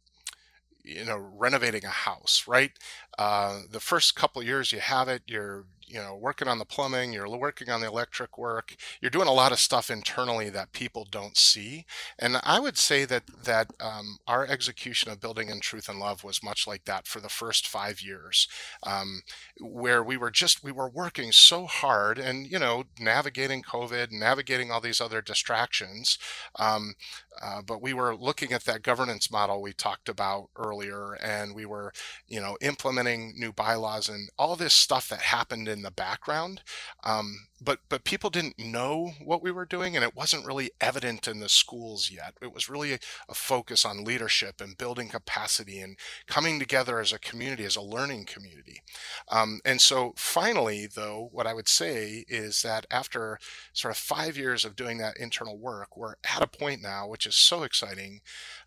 you 0.82 1.04
know 1.04 1.18
renovating 1.36 1.84
a 1.84 1.88
house 1.88 2.44
right 2.46 2.72
uh, 3.18 3.60
the 3.70 3.80
first 3.80 4.16
couple 4.16 4.42
years 4.42 4.72
you 4.72 4.80
have 4.80 5.08
it 5.08 5.22
you're 5.26 5.64
you 5.90 6.00
know 6.00 6.14
working 6.16 6.48
on 6.48 6.58
the 6.58 6.64
plumbing 6.64 7.12
you're 7.12 7.28
working 7.28 7.68
on 7.70 7.80
the 7.80 7.86
electric 7.86 8.38
work 8.38 8.76
you're 9.00 9.10
doing 9.10 9.28
a 9.28 9.32
lot 9.32 9.52
of 9.52 9.58
stuff 9.58 9.90
internally 9.90 10.48
that 10.50 10.72
people 10.72 11.06
don't 11.10 11.36
see. 11.36 11.84
And 12.18 12.36
i 12.44 12.58
would 12.60 12.78
say 12.78 13.04
that 13.04 13.24
that 13.44 13.68
um, 13.80 14.18
our 14.26 14.46
execution 14.46 15.10
of 15.10 15.20
building 15.20 15.48
in 15.48 15.60
truth 15.60 15.88
and 15.88 15.98
love 15.98 16.24
was 16.24 16.42
much 16.42 16.66
like 16.66 16.84
that 16.84 17.06
for 17.06 17.20
the 17.20 17.28
first 17.28 17.66
five 17.66 18.00
years 18.00 18.48
um, 18.84 19.22
where 19.60 20.02
we 20.02 20.16
were 20.16 20.30
just 20.30 20.62
we 20.62 20.72
were 20.72 20.88
working 20.88 21.32
so 21.32 21.66
hard 21.66 22.18
and 22.18 22.46
you 22.46 22.58
know 22.58 22.84
navigating 22.98 23.62
covid 23.62 24.12
navigating 24.12 24.70
all 24.70 24.80
these 24.80 25.00
other 25.00 25.20
distractions 25.20 26.18
um, 26.58 26.94
uh, 27.42 27.62
but 27.62 27.82
we 27.82 27.92
were 27.92 28.14
looking 28.16 28.52
at 28.52 28.64
that 28.64 28.82
governance 28.82 29.30
model 29.30 29.62
we 29.62 29.72
talked 29.72 30.08
about 30.08 30.48
earlier 30.56 31.14
and 31.22 31.54
we 31.54 31.64
were 31.64 31.92
you 32.28 32.40
know 32.40 32.56
implementing 32.60 33.32
new 33.36 33.52
bylaws 33.52 34.08
and 34.08 34.28
all 34.38 34.56
this 34.56 34.74
stuff 34.74 35.08
that 35.08 35.20
happened 35.20 35.68
in 35.68 35.82
the 35.82 35.90
background 35.90 36.62
um, 37.04 37.46
but 37.60 37.80
but 37.88 38.04
people 38.04 38.30
didn't 38.30 38.58
know 38.58 39.12
what 39.22 39.42
we 39.42 39.50
were 39.50 39.64
doing 39.64 39.96
and 39.96 40.04
it 40.04 40.16
wasn't 40.16 40.46
really 40.46 40.70
evident 40.80 41.28
in 41.28 41.40
the 41.40 41.48
schools 41.48 42.10
yet. 42.12 42.34
It 42.40 42.54
was 42.54 42.68
really 42.68 42.94
a, 42.94 42.98
a, 43.28 43.34
focus 43.34 43.84
on 43.84 44.04
leadership 44.04 44.60
and 44.60 44.78
building 44.78 45.08
capacity 45.08 45.80
and 45.80 45.96
coming 46.26 46.58
together 46.58 47.00
as 47.00 47.12
a 47.12 47.18
community 47.18 47.64
as 47.64 47.76
a 47.76 47.82
learning 47.82 48.26
community. 48.26 48.82
Um, 49.28 49.60
and 49.64 49.80
so 49.80 50.12
finally 50.16 50.86
though 50.86 51.28
what 51.32 51.46
i 51.46 51.54
would 51.54 51.68
say 51.68 52.24
is 52.28 52.62
that 52.62 52.86
after 52.90 53.38
sort 53.72 53.92
of 53.92 53.98
five 53.98 54.36
years 54.36 54.64
of 54.64 54.76
doing 54.76 54.98
that 54.98 55.16
internal 55.16 55.58
work 55.58 55.96
we're 55.96 56.14
at 56.24 56.42
a 56.42 56.46
point 56.46 56.82
now 56.82 57.06
which 57.08 57.26
is 57.26 57.34
so 57.34 57.62
exciting 57.62 58.20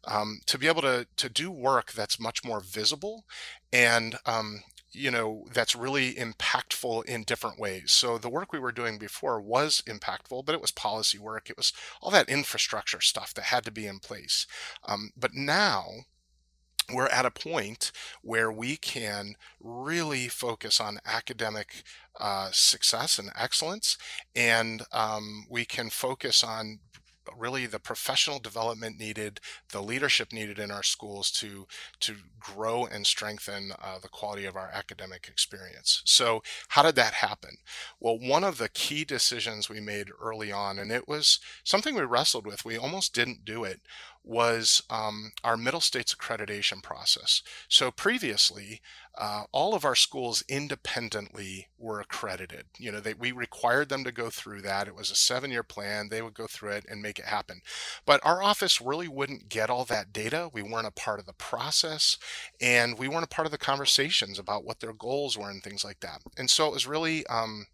um, 0.06 0.40
to 0.46 0.58
be 0.58 0.68
able 0.68 0.82
to 0.82 1.08
to 1.16 1.30
do 1.30 1.52
work 1.52 1.92
that's 1.92 2.20
much 2.20 2.44
more 2.44 2.60
visible 2.60 3.26
and 3.72 4.18
um, 4.26 4.64
you 4.94 5.12
know 5.12 5.46
that's 5.54 5.76
really 5.76 6.14
impactful 6.16 7.06
in 7.06 7.24
different 7.24 7.60
ways. 7.60 7.92
So 7.92 8.18
the 8.18 8.30
work 8.30 8.54
we 8.54 8.60
were 8.60 8.72
doing 8.72 8.98
before 8.98 9.42
was 9.42 9.84
impactful 9.88 10.46
but 10.46 10.56
it 10.56 10.62
was 10.62 10.72
policy 10.72 11.18
work. 11.18 11.50
It 11.50 11.58
was 11.58 11.74
all 12.02 12.12
that 12.12 12.30
infrastructure 12.30 13.02
stuff 13.02 13.34
that 13.34 13.46
had 13.46 13.66
to 13.66 13.72
be 13.72 13.88
in 13.88 14.00
place. 14.00 14.48
Um, 14.86 15.12
but 15.18 15.34
now 15.34 15.86
we're 16.92 17.08
at 17.08 17.26
a 17.26 17.32
point 17.32 17.92
where 18.22 18.52
we 18.52 18.76
can 18.76 19.36
really 19.62 20.28
focus 20.28 20.82
on 20.82 21.00
academic 21.06 21.84
uh, 22.20 22.50
success 22.52 23.18
and 23.18 23.32
excellence, 23.36 23.98
and 24.36 24.84
um, 24.92 25.46
we 25.50 25.66
can 25.66 25.90
focus 25.90 26.44
on 26.44 26.80
really 27.38 27.66
the 27.66 27.80
professional 27.80 28.40
development 28.40 29.00
needed, 29.00 29.40
the 29.72 29.82
leadership 29.82 30.32
needed 30.32 30.60
in 30.60 30.72
our 30.72 30.84
schools 30.84 31.32
to 31.32 31.68
to 32.02 32.16
grow 32.40 32.86
and 32.86 33.06
strengthen 33.08 33.72
uh, 33.82 34.00
the 34.00 34.10
quality 34.10 34.46
of 34.46 34.56
our 34.56 34.70
academic 34.74 35.28
experience. 35.28 36.02
So, 36.06 36.44
how 36.70 36.84
did 36.84 36.96
that 36.96 37.14
happen? 37.14 37.58
Well, 38.00 38.18
one 38.20 38.44
of 38.44 38.58
the 38.58 38.70
key 38.70 39.06
decisions 39.06 39.70
we 39.70 39.80
made 39.80 40.10
early 40.22 40.52
on, 40.52 40.80
and 40.80 40.92
it 40.92 41.08
was 41.08 41.40
something 41.64 41.96
we 41.96 42.02
wrestled 42.02 42.46
with. 42.46 42.66
We 42.66 42.78
almost 42.78 43.14
didn't 43.14 43.46
do 43.46 43.64
it 43.64 43.82
was 44.24 44.82
um, 44.90 45.34
our 45.44 45.58
middle 45.58 45.82
states 45.82 46.16
accreditation 46.16 46.82
process. 46.82 47.42
So 47.68 47.92
previously, 47.92 48.82
uh, 49.18 49.44
all 49.52 49.76
of 49.76 49.86
our 49.86 49.96
schools 49.96 50.44
independently 50.48 51.68
were 51.78 52.00
accredited. 52.00 52.66
You 52.80 52.92
know, 52.92 53.00
they, 53.00 53.14
we 53.14 53.32
required 53.32 53.90
them 53.90 54.04
to 54.06 54.12
go 54.12 54.30
through 54.30 54.62
that. 54.62 54.88
It 54.88 54.96
was 54.96 55.12
a 55.12 55.16
seven-year 55.16 55.64
plan. 55.64 56.08
They 56.10 56.22
would 56.22 56.34
go 56.34 56.48
through 56.48 56.72
it 56.72 56.86
and 56.90 57.02
make 57.02 57.20
it 57.20 57.26
happen. 57.26 57.62
But 58.06 58.22
our 58.24 58.42
office 58.42 58.82
really 58.82 59.08
wouldn't 59.08 59.50
get 59.50 59.70
all 59.70 59.86
that 59.86 60.14
data. 60.14 60.50
We 60.54 60.64
weren't 60.64 60.88
a 60.88 60.92
part 60.92 61.20
of 61.20 61.26
the 61.26 61.34
process, 61.34 62.18
and 62.62 62.98
we 62.98 63.08
weren't 63.08 63.26
a 63.26 63.28
part 63.36 63.46
of 63.46 63.52
the 63.52 63.58
conversations 63.58 64.40
about 64.40 64.64
what 64.64 64.80
their 64.80 64.94
goals 64.94 65.38
were 65.38 65.50
and 65.50 65.62
things 65.62 65.84
like 65.84 66.00
that. 66.00 66.22
And 66.38 66.50
so 66.50 66.68
it 66.68 66.74
was 66.74 66.88
really 66.88 67.26
um, 67.28 67.68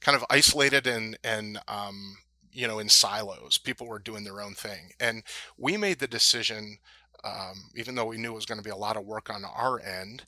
kind 0.00 0.16
of 0.16 0.24
isolated 0.30 0.86
and 0.86 1.18
and 1.22 1.58
um, 1.68 2.16
you 2.56 2.66
know 2.66 2.78
in 2.78 2.88
silos 2.88 3.58
people 3.58 3.86
were 3.86 3.98
doing 3.98 4.24
their 4.24 4.40
own 4.40 4.54
thing. 4.54 4.90
And 5.00 5.22
we 5.58 5.76
made 5.76 5.98
the 5.98 6.08
decision 6.08 6.78
um, 7.24 7.70
even 7.74 7.94
though 7.94 8.04
we 8.04 8.18
knew 8.18 8.32
it 8.32 8.36
was 8.36 8.46
going 8.46 8.58
to 8.58 8.64
be 8.64 8.70
a 8.70 8.76
lot 8.76 8.96
of 8.96 9.04
work 9.04 9.30
on 9.30 9.44
our 9.44 9.80
end 9.80 10.24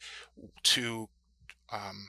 to 0.65 1.09
um, 1.73 2.09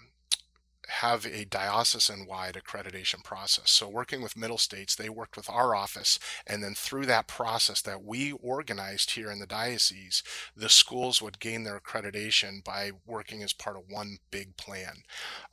have 0.89 1.25
a 1.25 1.46
diocesan 1.46 2.25
wide 2.27 2.55
accreditation 2.55 3.24
process. 3.24 3.72
So, 3.72 3.88
working 3.88 4.22
with 4.22 4.38
middle 4.38 4.58
states, 4.58 4.96
they 4.96 5.10
worked 5.10 5.38
with 5.38 5.50
our 5.50 5.75
office, 5.75 6.19
and 6.46 6.63
then 6.63 6.74
through 6.74 7.05
that 7.08 7.27
process 7.27 7.81
that 7.81 8.03
we 8.03 8.31
organized 8.31 9.12
here 9.12 9.31
in 9.31 9.39
the 9.39 9.46
diocese, 9.46 10.24
the 10.55 10.69
schools 10.69 11.22
would 11.22 11.39
gain 11.39 11.63
their 11.63 11.79
accreditation 11.79 12.63
by 12.63 12.91
working 13.05 13.43
as 13.43 13.53
part 13.53 13.77
of 13.77 13.84
one 13.89 14.17
big 14.31 14.58
plan. 14.58 15.03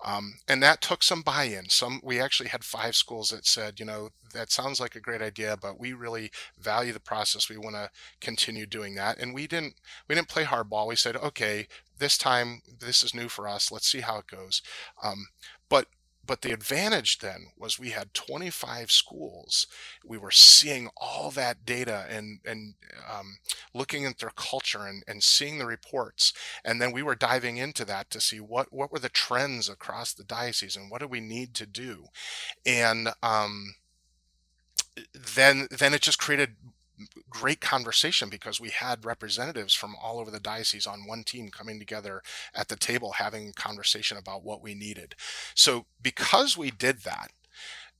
Um, 0.04 0.34
and 0.48 0.62
that 0.62 0.80
took 0.80 1.02
some 1.02 1.22
buy 1.22 1.44
in. 1.44 1.68
Some 1.68 2.00
we 2.02 2.20
actually 2.20 2.48
had 2.48 2.64
five 2.64 2.96
schools 2.96 3.30
that 3.30 3.46
said, 3.46 3.78
you 3.78 3.86
know, 3.86 4.10
that 4.32 4.50
sounds 4.50 4.80
like 4.80 4.94
a 4.96 5.00
great 5.00 5.22
idea, 5.22 5.56
but 5.60 5.78
we 5.80 5.92
really 5.92 6.30
value 6.58 6.92
the 6.92 7.00
process. 7.00 7.48
We 7.48 7.56
want 7.56 7.76
to 7.76 7.90
continue 8.20 8.66
doing 8.66 8.94
that. 8.96 9.18
And 9.18 9.34
we 9.34 9.46
didn't 9.46 9.74
we 10.08 10.14
didn't 10.14 10.28
play 10.28 10.44
hardball. 10.44 10.86
We 10.86 10.96
said, 10.96 11.16
okay, 11.16 11.66
this 11.98 12.18
time 12.18 12.62
this 12.80 13.02
is 13.02 13.14
new 13.14 13.28
for 13.28 13.48
us. 13.48 13.72
Let's 13.72 13.90
see 13.90 14.00
how 14.00 14.18
it 14.18 14.26
goes. 14.26 14.62
Um, 15.02 15.26
but 15.68 15.86
but 16.26 16.42
the 16.42 16.52
advantage 16.52 17.18
then 17.18 17.52
was 17.56 17.78
we 17.78 17.90
had 17.90 18.12
25 18.12 18.90
schools. 18.90 19.66
We 20.04 20.18
were 20.18 20.32
seeing 20.32 20.90
all 20.96 21.30
that 21.32 21.64
data 21.64 22.06
and 22.10 22.40
and 22.44 22.74
um, 23.08 23.38
looking 23.72 24.04
at 24.04 24.18
their 24.18 24.32
culture 24.34 24.86
and, 24.86 25.04
and 25.06 25.22
seeing 25.22 25.58
the 25.58 25.66
reports, 25.66 26.32
and 26.64 26.80
then 26.80 26.92
we 26.92 27.02
were 27.02 27.14
diving 27.14 27.56
into 27.56 27.84
that 27.84 28.10
to 28.10 28.20
see 28.20 28.40
what 28.40 28.72
what 28.72 28.92
were 28.92 28.98
the 28.98 29.08
trends 29.08 29.68
across 29.68 30.12
the 30.12 30.24
diocese 30.24 30.76
and 30.76 30.90
what 30.90 31.00
do 31.00 31.06
we 31.06 31.20
need 31.20 31.54
to 31.54 31.66
do, 31.66 32.06
and 32.64 33.08
um, 33.22 33.76
then 35.14 35.68
then 35.70 35.94
it 35.94 36.02
just 36.02 36.18
created 36.18 36.56
great 37.30 37.60
conversation 37.60 38.28
because 38.28 38.60
we 38.60 38.70
had 38.70 39.04
representatives 39.04 39.74
from 39.74 39.94
all 40.02 40.18
over 40.18 40.30
the 40.30 40.40
diocese 40.40 40.86
on 40.86 41.06
one 41.06 41.24
team 41.24 41.48
coming 41.48 41.78
together 41.78 42.22
at 42.54 42.68
the 42.68 42.76
table 42.76 43.12
having 43.12 43.52
conversation 43.52 44.16
about 44.16 44.44
what 44.44 44.62
we 44.62 44.74
needed. 44.74 45.14
So 45.54 45.86
because 46.02 46.56
we 46.56 46.70
did 46.70 47.00
that, 47.00 47.30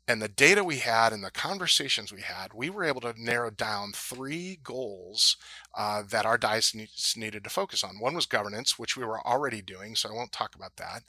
and 0.09 0.23
the 0.23 0.29
data 0.29 0.63
we 0.63 0.77
had 0.77 1.13
and 1.13 1.25
the 1.25 1.31
conversations 1.31 2.13
we 2.13 2.21
had, 2.21 2.55
we 2.55 2.71
were 2.71 2.85
able 2.85 3.01
to 3.01 3.15
narrow 3.17 3.51
down 3.51 3.93
three 3.93 4.61
goals 4.63 5.37
uh, 5.77 6.03
that 6.09 6.25
our 6.25 6.39
diocese 6.39 7.15
needed 7.17 7.43
to 7.45 7.51
focus 7.51 7.83
on. 7.83 7.99
One 7.99 8.15
was 8.15 8.27
governance, 8.27 8.79
which 8.79 8.97
we 8.97 9.05
were 9.05 9.27
already 9.27 9.63
doing, 9.63 9.97
so 9.97 10.09
I 10.09 10.13
won't 10.13 10.33
talk 10.33 10.55
about 10.55 10.77
that. 10.77 11.03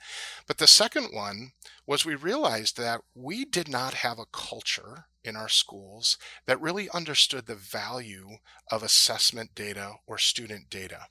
But 0.46 0.58
the 0.58 0.66
second 0.66 1.08
one 1.12 1.52
was 1.86 2.04
we 2.04 2.16
realized 2.16 2.76
that 2.78 3.00
we 3.14 3.44
did 3.44 3.68
not 3.68 3.94
have 3.94 4.18
a 4.18 4.26
culture 4.32 5.06
in 5.24 5.36
our 5.36 5.48
schools 5.48 6.16
that 6.46 6.60
really 6.60 6.88
understood 6.90 7.46
the 7.46 7.54
value 7.54 8.28
of 8.70 8.82
assessment 8.82 9.54
data 9.54 9.92
or 10.06 10.18
student 10.18 10.70
data. 10.70 11.02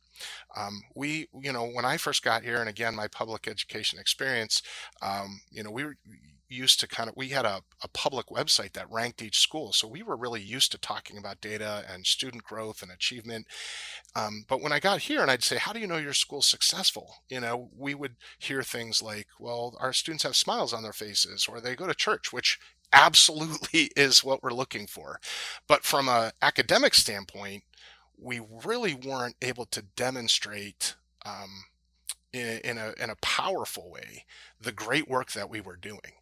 Um, 0.56 0.82
we, 0.96 1.28
you 1.40 1.54
know, 1.54 1.68
when 1.68 1.86
I 1.86 1.98
first 1.98 2.24
got 2.24 2.44
here, 2.44 2.60
and 2.60 2.70
again, 2.70 2.96
my 2.96 3.08
public 3.08 3.48
education 3.48 4.00
experience, 4.00 4.62
um, 5.02 5.42
you 5.52 5.64
know, 5.64 5.72
we 5.72 5.84
were 5.86 5.98
used 6.50 6.80
to 6.80 6.88
kind 6.88 7.10
of 7.10 7.16
we 7.16 7.30
had 7.30 7.46
a, 7.46 7.62
a 7.84 7.88
public 7.90 8.28
website 8.28 8.74
that 8.74 8.92
ranked 8.92 9.22
each 9.22 9.40
school 9.40 9.74
so 9.74 9.88
we 9.88 10.04
were 10.04 10.16
really 10.16 10.42
used 10.42 10.72
to 10.72 10.78
talking 10.78 11.18
about 11.18 11.42
data 11.42 11.84
and 11.90 12.06
student 12.06 12.44
growth 12.44 12.82
and 12.82 12.92
achievement. 12.92 13.48
Um, 14.16 14.46
but 14.48 14.62
when 14.62 14.72
i 14.72 14.80
got 14.80 15.02
here 15.02 15.22
and 15.22 15.32
i'd 15.32 15.44
say 15.44 15.58
how 15.58 15.74
do 15.74 15.80
you 15.80 15.88
know 15.88 15.98
your 15.98 16.14
school's 16.14 16.48
successful? 16.48 17.16
You 17.30 17.42
know 17.42 17.70
we 17.76 17.96
would 17.96 18.16
hear 18.40 18.64
things 18.64 19.02
like 19.02 19.28
well 19.40 19.76
our 19.80 19.94
students 19.94 20.24
have 20.24 20.36
smiles 20.36 20.74
on 20.74 20.84
their 20.84 20.94
faces 20.94 21.48
or 21.48 21.60
they 21.60 21.76
go 21.76 21.88
to 21.88 21.94
church 21.94 22.32
which 22.32 22.60
absolutely 22.94 23.92
is 23.98 24.24
what 24.24 24.42
we're 24.42 24.54
looking 24.54 24.88
for. 24.88 25.20
But 25.68 25.84
from 25.84 26.08
a 26.08 26.32
academic 26.42 26.94
standpoint 26.94 27.64
we 28.18 28.42
really 28.66 28.94
weren't 28.94 29.36
able 29.42 29.66
to 29.66 29.82
demonstrate 29.82 30.96
um, 31.26 31.66
in, 32.34 32.78
a, 32.78 32.94
in 33.02 33.10
a 33.10 33.16
powerful 33.22 33.90
way 33.90 34.26
the 34.60 34.72
great 34.72 35.10
work 35.10 35.32
that 35.32 35.50
we 35.50 35.62
were 35.62 35.76
doing. 35.76 36.14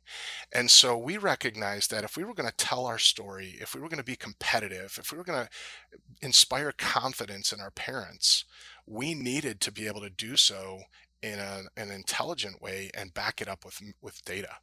And 0.53 0.69
so 0.69 0.97
we 0.97 1.17
recognized 1.17 1.89
that 1.91 2.03
if 2.03 2.15
we 2.15 2.24
were 2.24 2.33
going 2.33 2.50
to 2.50 2.55
tell 2.55 2.85
our 2.85 3.00
story, 3.00 3.57
if 3.59 3.74
we 3.74 3.81
were 3.81 3.89
going 3.89 3.97
to 3.97 4.03
be 4.03 4.15
competitive, 4.15 4.97
if 5.00 5.12
we 5.12 5.17
were 5.17 5.24
going 5.24 5.45
to 5.45 5.50
inspire 6.21 6.71
confidence 6.71 7.51
in 7.51 7.59
our 7.59 7.71
parents, 7.71 8.45
we 8.85 9.13
needed 9.13 9.59
to 9.62 9.71
be 9.71 9.88
able 9.88 10.01
to 10.01 10.09
do 10.09 10.35
so 10.35 10.81
in 11.25 11.39
a, 11.39 11.62
an 11.75 11.89
intelligent 11.89 12.62
way 12.62 12.91
and 12.93 13.13
back 13.13 13.41
it 13.41 13.47
up 13.47 13.65
with 13.65 13.81
with 14.01 14.24
data. 14.25 14.57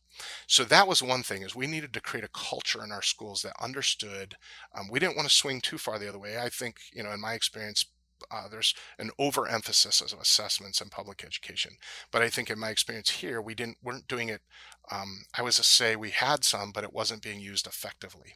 So 0.46 0.62
that 0.64 0.86
was 0.86 1.02
one 1.02 1.24
thing 1.24 1.42
is 1.42 1.56
we 1.56 1.66
needed 1.66 1.92
to 1.94 2.00
create 2.00 2.24
a 2.24 2.28
culture 2.28 2.84
in 2.84 2.92
our 2.92 3.02
schools 3.02 3.42
that 3.42 3.54
understood. 3.60 4.36
Um, 4.78 4.88
we 4.90 5.00
didn't 5.00 5.16
want 5.16 5.28
to 5.28 5.34
swing 5.34 5.60
too 5.60 5.78
far 5.78 5.98
the 5.98 6.08
other 6.08 6.20
way. 6.20 6.38
I 6.38 6.48
think 6.50 6.76
you 6.92 7.02
know 7.02 7.10
in 7.10 7.20
my 7.20 7.34
experience, 7.34 7.86
uh, 8.30 8.48
there's 8.48 8.74
an 8.98 9.10
overemphasis 9.18 10.00
of 10.00 10.20
assessments 10.20 10.80
in 10.80 10.88
public 10.88 11.24
education. 11.24 11.72
But 12.10 12.22
I 12.22 12.28
think 12.28 12.50
in 12.50 12.58
my 12.58 12.70
experience 12.70 13.10
here, 13.10 13.40
we 13.40 13.54
didn't 13.54 13.78
weren't 13.82 14.08
doing 14.08 14.28
it. 14.28 14.42
Um, 14.90 15.24
I 15.36 15.42
was 15.42 15.56
to 15.56 15.64
say 15.64 15.96
we 15.96 16.10
had 16.10 16.44
some, 16.44 16.72
but 16.72 16.84
it 16.84 16.92
wasn't 16.92 17.22
being 17.22 17.40
used 17.40 17.66
effectively. 17.66 18.34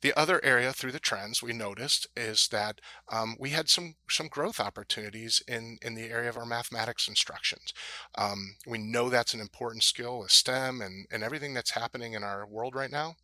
The 0.00 0.14
other 0.18 0.42
area 0.44 0.72
through 0.72 0.92
the 0.92 1.00
trends 1.00 1.42
we 1.42 1.52
noticed 1.52 2.06
is 2.16 2.48
that 2.48 2.80
um, 3.10 3.36
we 3.38 3.50
had 3.50 3.68
some 3.68 3.96
some 4.08 4.28
growth 4.28 4.60
opportunities 4.60 5.42
in 5.46 5.78
in 5.82 5.94
the 5.94 6.10
area 6.10 6.28
of 6.28 6.36
our 6.36 6.46
mathematics 6.46 7.08
instructions. 7.08 7.74
Um, 8.16 8.56
we 8.66 8.78
know 8.78 9.08
that's 9.08 9.34
an 9.34 9.40
important 9.40 9.82
skill 9.82 10.20
with 10.20 10.30
STEM 10.30 10.80
and 10.80 11.06
and 11.10 11.22
everything 11.22 11.54
that's 11.54 11.72
happening 11.72 12.14
in 12.14 12.24
our 12.24 12.46
world 12.46 12.74
right 12.74 12.90
now. 12.90 13.16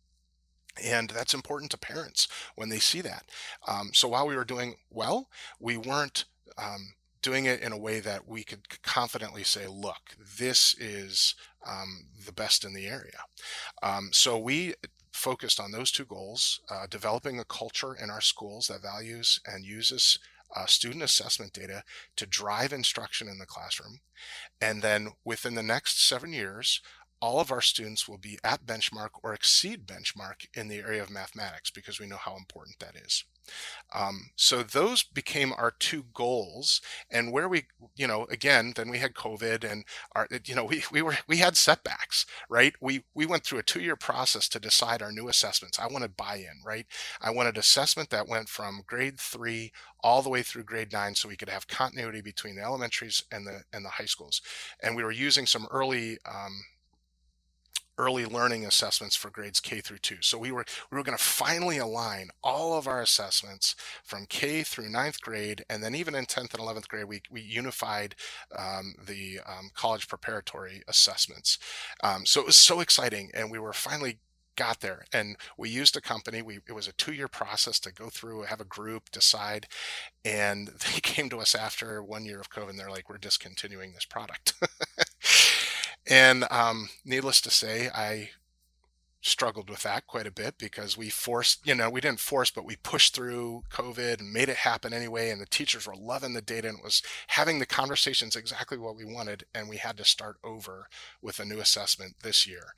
And 0.83 1.09
that's 1.09 1.33
important 1.33 1.71
to 1.71 1.77
parents 1.77 2.27
when 2.55 2.69
they 2.69 2.79
see 2.79 3.01
that. 3.01 3.25
Um, 3.67 3.91
so 3.93 4.07
while 4.07 4.27
we 4.27 4.35
were 4.35 4.45
doing 4.45 4.75
well, 4.89 5.29
we 5.59 5.77
weren't 5.77 6.25
um, 6.57 6.93
doing 7.21 7.45
it 7.45 7.61
in 7.61 7.71
a 7.71 7.77
way 7.77 7.99
that 7.99 8.27
we 8.27 8.43
could 8.43 8.81
confidently 8.83 9.43
say, 9.43 9.67
look, 9.67 10.15
this 10.37 10.75
is 10.77 11.35
um, 11.67 12.07
the 12.25 12.31
best 12.31 12.63
in 12.63 12.73
the 12.73 12.87
area. 12.87 13.19
Um, 13.81 14.09
so 14.11 14.37
we 14.37 14.75
focused 15.11 15.59
on 15.59 15.71
those 15.71 15.91
two 15.91 16.05
goals 16.05 16.59
uh, 16.69 16.85
developing 16.89 17.39
a 17.39 17.45
culture 17.45 17.95
in 17.95 18.09
our 18.09 18.21
schools 18.21 18.67
that 18.67 18.81
values 18.81 19.39
and 19.45 19.65
uses 19.65 20.19
uh, 20.55 20.65
student 20.65 21.03
assessment 21.03 21.53
data 21.53 21.83
to 22.15 22.25
drive 22.25 22.71
instruction 22.71 23.27
in 23.27 23.39
the 23.39 23.45
classroom. 23.45 23.99
And 24.61 24.81
then 24.81 25.13
within 25.23 25.55
the 25.55 25.63
next 25.63 26.05
seven 26.05 26.31
years, 26.31 26.81
all 27.21 27.39
of 27.39 27.51
our 27.51 27.61
students 27.61 28.07
will 28.07 28.17
be 28.17 28.37
at 28.43 28.65
benchmark 28.65 29.09
or 29.23 29.33
exceed 29.33 29.87
benchmark 29.87 30.47
in 30.53 30.67
the 30.67 30.79
area 30.79 31.01
of 31.01 31.09
mathematics 31.09 31.71
because 31.71 31.99
we 31.99 32.07
know 32.07 32.17
how 32.17 32.35
important 32.35 32.79
that 32.79 32.95
is. 32.95 33.23
Um, 33.93 34.31
so 34.35 34.63
those 34.63 35.03
became 35.03 35.53
our 35.53 35.71
two 35.71 36.05
goals 36.13 36.81
and 37.11 37.31
where 37.31 37.47
we 37.47 37.65
you 37.95 38.07
know 38.07 38.25
again 38.31 38.73
then 38.75 38.89
we 38.89 38.97
had 38.97 39.13
covid 39.13 39.63
and 39.63 39.85
our 40.15 40.27
you 40.45 40.55
know 40.55 40.65
we, 40.65 40.83
we 40.91 41.03
were 41.03 41.17
we 41.27 41.37
had 41.37 41.55
setbacks 41.55 42.25
right? 42.49 42.73
We 42.81 43.03
we 43.13 43.25
went 43.25 43.43
through 43.43 43.59
a 43.59 43.63
two-year 43.63 43.95
process 43.95 44.47
to 44.49 44.59
decide 44.59 45.01
our 45.01 45.11
new 45.11 45.27
assessments. 45.27 45.79
I 45.79 45.87
wanted 45.87 46.17
buy-in 46.17 46.61
right? 46.65 46.85
I 47.21 47.31
wanted 47.31 47.57
assessment 47.57 48.09
that 48.09 48.27
went 48.27 48.49
from 48.49 48.83
grade 48.85 49.19
three 49.19 49.71
all 50.03 50.21
the 50.21 50.29
way 50.29 50.43
through 50.43 50.63
grade 50.63 50.91
nine 50.91 51.15
so 51.15 51.29
we 51.29 51.35
could 51.35 51.49
have 51.49 51.67
continuity 51.67 52.21
between 52.21 52.55
the 52.55 52.63
elementaries 52.63 53.23
and 53.31 53.45
the 53.45 53.63
and 53.73 53.85
the 53.85 53.89
high 53.89 54.05
schools. 54.05 54.41
And 54.81 54.95
we 54.95 55.03
were 55.03 55.11
using 55.11 55.45
some 55.45 55.67
early 55.71 56.17
um, 56.25 56.63
early 57.97 58.25
learning 58.25 58.65
assessments 58.65 59.15
for 59.15 59.29
grades 59.29 59.59
K 59.59 59.81
through 59.81 59.99
2. 59.99 60.17
So 60.21 60.37
we 60.37 60.51
were 60.51 60.65
we 60.91 60.97
were 60.97 61.03
going 61.03 61.17
to 61.17 61.23
finally 61.23 61.77
align 61.77 62.29
all 62.43 62.77
of 62.77 62.87
our 62.87 63.01
assessments 63.01 63.75
from 64.03 64.25
K 64.27 64.63
through 64.63 64.89
ninth 64.89 65.21
grade, 65.21 65.63
and 65.69 65.83
then 65.83 65.95
even 65.95 66.15
in 66.15 66.25
10th 66.25 66.53
and 66.53 66.61
11th 66.63 66.87
grade, 66.87 67.05
we 67.05 67.21
we 67.29 67.41
unified 67.41 68.15
um, 68.57 68.95
the 69.05 69.39
um, 69.45 69.69
college 69.73 70.07
preparatory 70.07 70.83
assessments. 70.87 71.57
Um, 72.03 72.25
so 72.25 72.41
it 72.41 72.47
was 72.47 72.57
so 72.57 72.79
exciting, 72.79 73.31
and 73.33 73.51
we 73.51 73.59
were 73.59 73.73
finally 73.73 74.19
got 74.55 74.79
there 74.79 75.05
and 75.11 75.35
we 75.57 75.69
used 75.69 75.97
a 75.97 76.01
company 76.01 76.41
we 76.41 76.59
it 76.67 76.71
was 76.73 76.87
a 76.87 76.93
two 76.93 77.13
year 77.13 77.27
process 77.27 77.79
to 77.79 77.91
go 77.91 78.09
through 78.09 78.43
have 78.43 78.61
a 78.61 78.65
group 78.65 79.09
decide 79.11 79.67
and 80.23 80.67
they 80.93 80.99
came 81.01 81.29
to 81.29 81.39
us 81.39 81.53
after 81.53 82.01
one 82.01 82.25
year 82.25 82.39
of 82.39 82.49
covid 82.49 82.69
and 82.69 82.79
they're 82.79 82.89
like 82.89 83.09
we're 83.09 83.17
discontinuing 83.17 83.93
this 83.93 84.05
product 84.05 84.53
And 86.07 86.45
um, 86.51 86.89
needless 87.03 87.41
to 87.41 87.51
say, 87.51 87.89
I 87.93 88.29
struggled 89.25 89.71
with 89.71 89.81
that 89.81 90.05
quite 90.05 90.27
a 90.27 90.31
bit 90.31 90.55
because 90.59 90.95
we 90.95 91.09
forced, 91.09 91.65
you 91.65 91.73
know, 91.73 91.89
we 91.89 91.99
didn't 91.99 92.19
force, 92.19 92.51
but 92.51 92.63
we 92.63 92.75
pushed 92.75 93.15
through 93.15 93.63
COVID 93.71 94.19
and 94.19 94.31
made 94.31 94.49
it 94.49 94.57
happen 94.57 94.93
anyway. 94.93 95.31
And 95.31 95.41
the 95.41 95.47
teachers 95.47 95.87
were 95.87 95.95
loving 95.95 96.33
the 96.33 96.43
data 96.43 96.69
and 96.69 96.77
was 96.83 97.01
having 97.27 97.57
the 97.57 97.65
conversations 97.65 98.35
exactly 98.35 98.77
what 98.77 98.95
we 98.95 99.03
wanted. 99.03 99.45
And 99.55 99.67
we 99.67 99.77
had 99.77 99.97
to 99.97 100.05
start 100.05 100.37
over 100.43 100.87
with 101.23 101.39
a 101.39 101.45
new 101.45 101.59
assessment 101.59 102.17
this 102.21 102.47
year. 102.47 102.75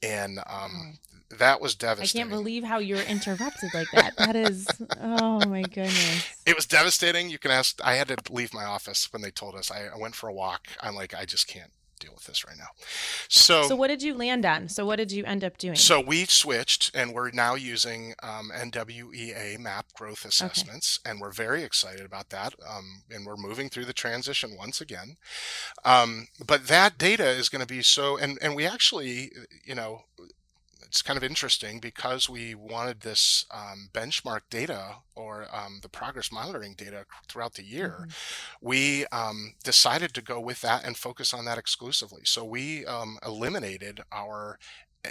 And 0.00 0.38
um, 0.46 0.98
that 1.36 1.60
was 1.60 1.74
devastating. 1.74 2.20
I 2.20 2.22
can't 2.22 2.30
believe 2.30 2.62
how 2.62 2.78
you 2.78 2.94
were 2.94 3.02
interrupted 3.08 3.70
like 3.74 3.88
that. 3.92 4.16
That 4.18 4.36
is, 4.36 4.68
oh 5.00 5.44
my 5.48 5.62
goodness. 5.62 6.32
It 6.46 6.54
was 6.54 6.66
devastating. 6.66 7.28
You 7.28 7.38
can 7.38 7.50
ask, 7.50 7.80
I 7.84 7.94
had 7.94 8.06
to 8.08 8.32
leave 8.32 8.54
my 8.54 8.64
office 8.64 9.12
when 9.12 9.22
they 9.22 9.32
told 9.32 9.56
us. 9.56 9.68
I, 9.72 9.86
I 9.86 9.98
went 9.98 10.14
for 10.14 10.28
a 10.28 10.32
walk. 10.34 10.68
I'm 10.80 10.94
like, 10.94 11.12
I 11.12 11.24
just 11.24 11.48
can't 11.48 11.72
deal 11.98 12.12
with 12.14 12.24
this 12.24 12.44
right 12.44 12.56
now. 12.56 12.68
So, 13.28 13.62
so 13.64 13.76
what 13.76 13.88
did 13.88 14.02
you 14.02 14.14
land 14.14 14.44
on? 14.44 14.68
So, 14.68 14.84
what 14.86 14.96
did 14.96 15.12
you 15.12 15.24
end 15.24 15.44
up 15.44 15.58
doing? 15.58 15.76
So, 15.76 16.00
we 16.00 16.24
switched 16.24 16.90
and 16.94 17.12
we're 17.12 17.30
now 17.30 17.54
using 17.54 18.14
um, 18.22 18.50
NWEA 18.54 19.58
map 19.58 19.86
growth 19.94 20.24
assessments, 20.24 21.00
okay. 21.02 21.10
and 21.10 21.20
we're 21.20 21.32
very 21.32 21.62
excited 21.62 22.04
about 22.04 22.30
that. 22.30 22.54
Um, 22.68 23.02
and 23.10 23.26
we're 23.26 23.36
moving 23.36 23.68
through 23.68 23.86
the 23.86 23.92
transition 23.92 24.56
once 24.56 24.80
again. 24.80 25.16
Um, 25.84 26.28
but 26.44 26.66
that 26.68 26.98
data 26.98 27.28
is 27.28 27.48
going 27.48 27.60
to 27.60 27.66
be 27.66 27.82
so, 27.82 28.16
and, 28.16 28.38
and 28.40 28.54
we 28.54 28.66
actually, 28.66 29.30
you 29.64 29.74
know, 29.74 30.02
it's 30.88 31.02
kind 31.02 31.16
of 31.18 31.22
interesting 31.22 31.80
because 31.80 32.28
we 32.28 32.54
wanted 32.54 33.00
this 33.00 33.44
um, 33.50 33.90
benchmark 33.92 34.40
data 34.48 34.96
or 35.14 35.46
um, 35.54 35.80
the 35.82 35.88
progress 35.88 36.32
monitoring 36.32 36.74
data 36.74 37.04
throughout 37.28 37.54
the 37.54 37.64
year. 37.64 37.98
Mm-hmm. 38.00 38.66
We 38.66 39.06
um, 39.12 39.54
decided 39.62 40.14
to 40.14 40.22
go 40.22 40.40
with 40.40 40.62
that 40.62 40.84
and 40.84 40.96
focus 40.96 41.34
on 41.34 41.44
that 41.44 41.58
exclusively. 41.58 42.22
So 42.24 42.42
we 42.44 42.86
um, 42.86 43.18
eliminated 43.24 44.00
our 44.10 44.58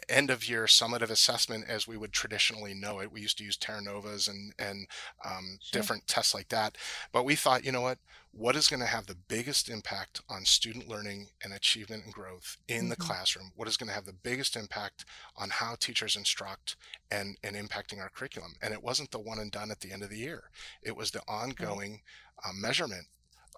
end 0.10 0.30
of 0.30 0.48
year 0.48 0.66
summative 0.66 1.10
assessment 1.10 1.66
as 1.68 1.88
we 1.88 1.98
would 1.98 2.12
traditionally 2.12 2.74
know 2.74 3.00
it. 3.00 3.12
We 3.12 3.22
used 3.22 3.38
to 3.38 3.44
use 3.44 3.58
Terra 3.58 3.82
Novas 3.82 4.28
and 4.28 4.54
and 4.60 4.88
um, 5.26 5.58
sure. 5.62 5.80
different 5.80 6.08
tests 6.08 6.34
like 6.34 6.50
that. 6.50 6.78
But 7.12 7.26
we 7.26 7.36
thought, 7.36 7.66
you 7.66 7.72
know 7.72 7.82
what? 7.82 8.00
What 8.32 8.56
is 8.56 8.68
going 8.68 8.82
to 8.82 8.86
have 8.86 9.08
the 9.08 9.18
biggest 9.28 9.68
impact 9.68 10.22
on 10.30 10.46
student 10.46 10.88
learning 10.88 11.30
and 11.44 11.54
achievement 11.54 12.04
and 12.06 12.14
growth 12.14 12.58
in 12.68 12.82
mm-hmm. 12.82 12.90
the 12.90 12.96
classroom? 12.96 13.52
What 13.56 13.68
is 13.68 13.78
going 13.78 13.88
to 13.88 13.96
have 13.96 14.06
the 14.06 14.14
biggest 14.14 14.56
impact 14.56 15.06
on 15.36 15.50
how 15.50 15.76
teachers 15.80 16.16
instruct 16.16 16.76
and 17.10 17.38
and 17.44 17.56
impacting 17.56 18.00
our 18.00 18.10
curriculum? 18.10 18.54
And 18.62 18.74
it 18.74 18.84
wasn't 18.84 19.12
the 19.12 19.20
one 19.20 19.40
and 19.40 19.52
done 19.52 19.72
at 19.72 19.80
the 19.80 19.92
end 19.92 20.04
of 20.04 20.10
the 20.10 20.18
year. 20.18 20.50
It 20.84 20.96
was 20.96 21.12
the 21.12 21.22
ongoing 21.28 22.02
uh, 22.44 22.52
measurement 22.54 23.08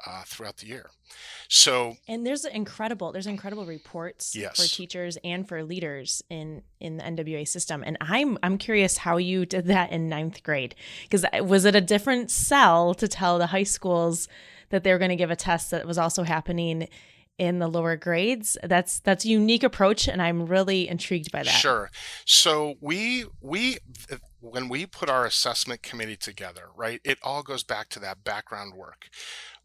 uh, 0.05 0.23
throughout 0.25 0.57
the 0.57 0.67
year. 0.67 0.89
So 1.47 1.97
and 2.07 2.25
there's 2.25 2.45
incredible 2.45 3.11
there's 3.11 3.27
incredible 3.27 3.65
reports 3.65 4.35
yes. 4.35 4.55
for 4.55 4.75
teachers 4.75 5.17
and 5.23 5.47
for 5.47 5.63
leaders 5.63 6.23
in 6.29 6.61
in 6.79 6.97
the 6.97 7.03
NWEA 7.03 7.47
system. 7.47 7.83
And 7.85 7.97
I'm 8.01 8.37
I'm 8.43 8.57
curious 8.57 8.97
how 8.97 9.17
you 9.17 9.45
did 9.45 9.65
that 9.65 9.91
in 9.91 10.09
ninth 10.09 10.43
grade 10.43 10.75
because 11.03 11.25
was 11.41 11.65
it 11.65 11.75
a 11.75 11.81
different 11.81 12.31
sell 12.31 12.93
to 12.95 13.07
tell 13.07 13.37
the 13.37 13.47
high 13.47 13.63
schools 13.63 14.27
that 14.69 14.83
they 14.83 14.91
were 14.91 14.99
going 14.99 15.09
to 15.09 15.15
give 15.15 15.31
a 15.31 15.35
test 15.35 15.71
that 15.71 15.87
was 15.87 15.97
also 15.97 16.23
happening 16.23 16.87
in 17.39 17.59
the 17.59 17.67
lower 17.67 17.95
grades. 17.95 18.57
That's 18.63 18.99
that's 18.99 19.25
a 19.25 19.29
unique 19.29 19.63
approach, 19.63 20.07
and 20.07 20.21
I'm 20.21 20.45
really 20.45 20.87
intrigued 20.87 21.31
by 21.31 21.43
that. 21.43 21.49
Sure. 21.49 21.89
So 22.25 22.75
we 22.81 23.25
we 23.41 23.77
when 24.41 24.69
we 24.69 24.85
put 24.85 25.09
our 25.09 25.25
assessment 25.25 25.81
committee 25.81 26.17
together, 26.17 26.67
right? 26.75 27.01
It 27.03 27.17
all 27.23 27.41
goes 27.41 27.63
back 27.63 27.89
to 27.89 27.99
that 28.01 28.23
background 28.23 28.73
work 28.75 29.07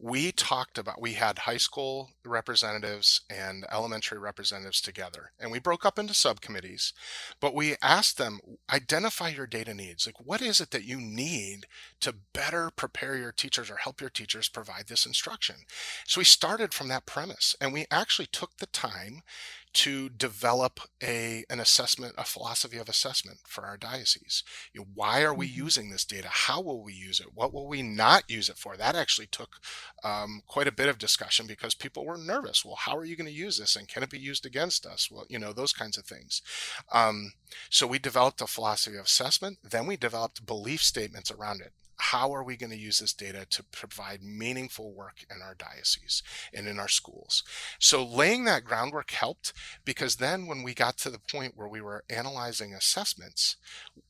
we 0.04 0.30
talked 0.30 0.76
about 0.76 1.00
we 1.00 1.14
had 1.14 1.40
high 1.40 1.56
school 1.56 2.10
representatives 2.26 3.22
and 3.30 3.64
elementary 3.72 4.18
representatives 4.18 4.82
together 4.82 5.30
and 5.40 5.50
we 5.50 5.58
broke 5.58 5.86
up 5.86 5.98
into 5.98 6.12
subcommittees 6.12 6.92
but 7.40 7.54
we 7.54 7.74
asked 7.80 8.18
them 8.18 8.38
identify 8.70 9.30
your 9.30 9.46
data 9.46 9.72
needs. 9.72 10.04
Like 10.04 10.20
what 10.20 10.42
is 10.42 10.60
it 10.60 10.72
that 10.72 10.84
you 10.84 11.00
need 11.00 11.66
to 12.00 12.14
better 12.34 12.70
prepare 12.76 13.16
your 13.16 13.32
teachers 13.32 13.70
or 13.70 13.76
help 13.76 14.02
your 14.02 14.10
teachers 14.10 14.50
provide 14.50 14.88
this 14.88 15.06
instruction? 15.06 15.56
So 16.06 16.20
we 16.20 16.24
started 16.24 16.74
from 16.74 16.88
that 16.88 17.06
premise 17.06 17.56
and 17.58 17.72
we 17.72 17.86
actually 17.90 18.26
took 18.26 18.58
the 18.58 18.66
time 18.66 19.22
to 19.74 20.08
develop 20.08 20.80
a 21.02 21.44
an 21.50 21.60
assessment, 21.60 22.14
a 22.16 22.24
philosophy 22.24 22.78
of 22.78 22.88
assessment 22.88 23.40
for 23.46 23.66
our 23.66 23.76
diocese. 23.76 24.42
You 24.72 24.82
know, 24.82 24.86
why 24.94 25.22
are 25.22 25.34
we 25.34 25.48
mm-hmm. 25.48 25.64
using 25.64 25.90
this 25.90 26.04
data? 26.04 26.28
How 26.30 26.60
will 26.60 26.82
we 26.82 26.92
use 26.92 27.20
it? 27.20 27.34
What 27.34 27.52
will 27.52 27.66
we 27.66 27.82
not 27.82 28.30
use 28.30 28.48
it 28.48 28.56
for? 28.56 28.76
That 28.76 28.94
actually 28.94 29.26
took 29.26 29.56
um, 30.02 30.42
quite 30.46 30.68
a 30.68 30.72
bit 30.72 30.88
of 30.88 30.98
discussion 30.98 31.46
because 31.46 31.74
people 31.74 32.06
were 32.06 32.16
nervous. 32.16 32.64
Well, 32.64 32.76
how 32.76 32.96
are 32.96 33.04
you 33.04 33.16
going 33.16 33.26
to 33.26 33.32
use 33.32 33.58
this, 33.58 33.76
and 33.76 33.88
can 33.88 34.02
it 34.02 34.10
be 34.10 34.18
used 34.18 34.46
against 34.46 34.86
us? 34.86 35.10
Well, 35.10 35.26
you 35.28 35.38
know 35.38 35.52
those 35.52 35.72
kinds 35.72 35.98
of 35.98 36.04
things. 36.04 36.40
Um, 36.92 37.32
so 37.68 37.86
we 37.86 37.98
developed 37.98 38.40
a 38.40 38.46
philosophy 38.46 38.96
of 38.96 39.06
assessment. 39.06 39.58
Then 39.62 39.86
we 39.86 39.96
developed 39.96 40.46
belief 40.46 40.82
statements 40.82 41.30
around 41.30 41.60
it 41.60 41.72
how 41.96 42.34
are 42.34 42.42
we 42.42 42.56
going 42.56 42.70
to 42.70 42.78
use 42.78 42.98
this 42.98 43.12
data 43.12 43.46
to 43.50 43.62
provide 43.62 44.22
meaningful 44.22 44.92
work 44.92 45.24
in 45.30 45.42
our 45.42 45.54
diocese 45.54 46.22
and 46.52 46.66
in 46.66 46.78
our 46.78 46.88
schools? 46.88 47.42
So 47.78 48.04
laying 48.04 48.44
that 48.44 48.64
groundwork 48.64 49.10
helped 49.10 49.52
because 49.84 50.16
then 50.16 50.46
when 50.46 50.62
we 50.62 50.74
got 50.74 50.96
to 50.98 51.10
the 51.10 51.18
point 51.18 51.56
where 51.56 51.68
we 51.68 51.80
were 51.80 52.04
analyzing 52.10 52.74
assessments, 52.74 53.56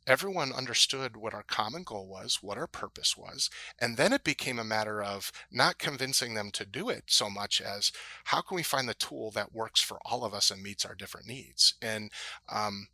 everyone 0.06 0.52
understood 0.52 1.16
what 1.16 1.34
our 1.34 1.44
common 1.44 1.82
goal 1.82 2.06
was, 2.06 2.38
what 2.42 2.58
our 2.58 2.66
purpose 2.66 3.16
was, 3.16 3.50
and 3.78 3.96
then 3.96 4.12
it 4.12 4.24
became 4.24 4.58
a 4.58 4.64
matter 4.64 5.02
of 5.02 5.32
not 5.50 5.78
convincing 5.78 6.34
them 6.34 6.50
to 6.52 6.66
do 6.66 6.88
it 6.88 7.04
so 7.06 7.30
much 7.30 7.60
as 7.60 7.92
how 8.24 8.40
can 8.40 8.56
we 8.56 8.62
find 8.62 8.88
the 8.88 8.94
tool 8.94 9.30
that 9.30 9.54
works 9.54 9.80
for 9.80 9.98
all 10.04 10.24
of 10.24 10.34
us 10.34 10.50
and 10.50 10.62
meets 10.62 10.84
our 10.84 10.94
different 10.94 11.26
needs. 11.26 11.74
And 11.80 12.10
um, 12.50 12.88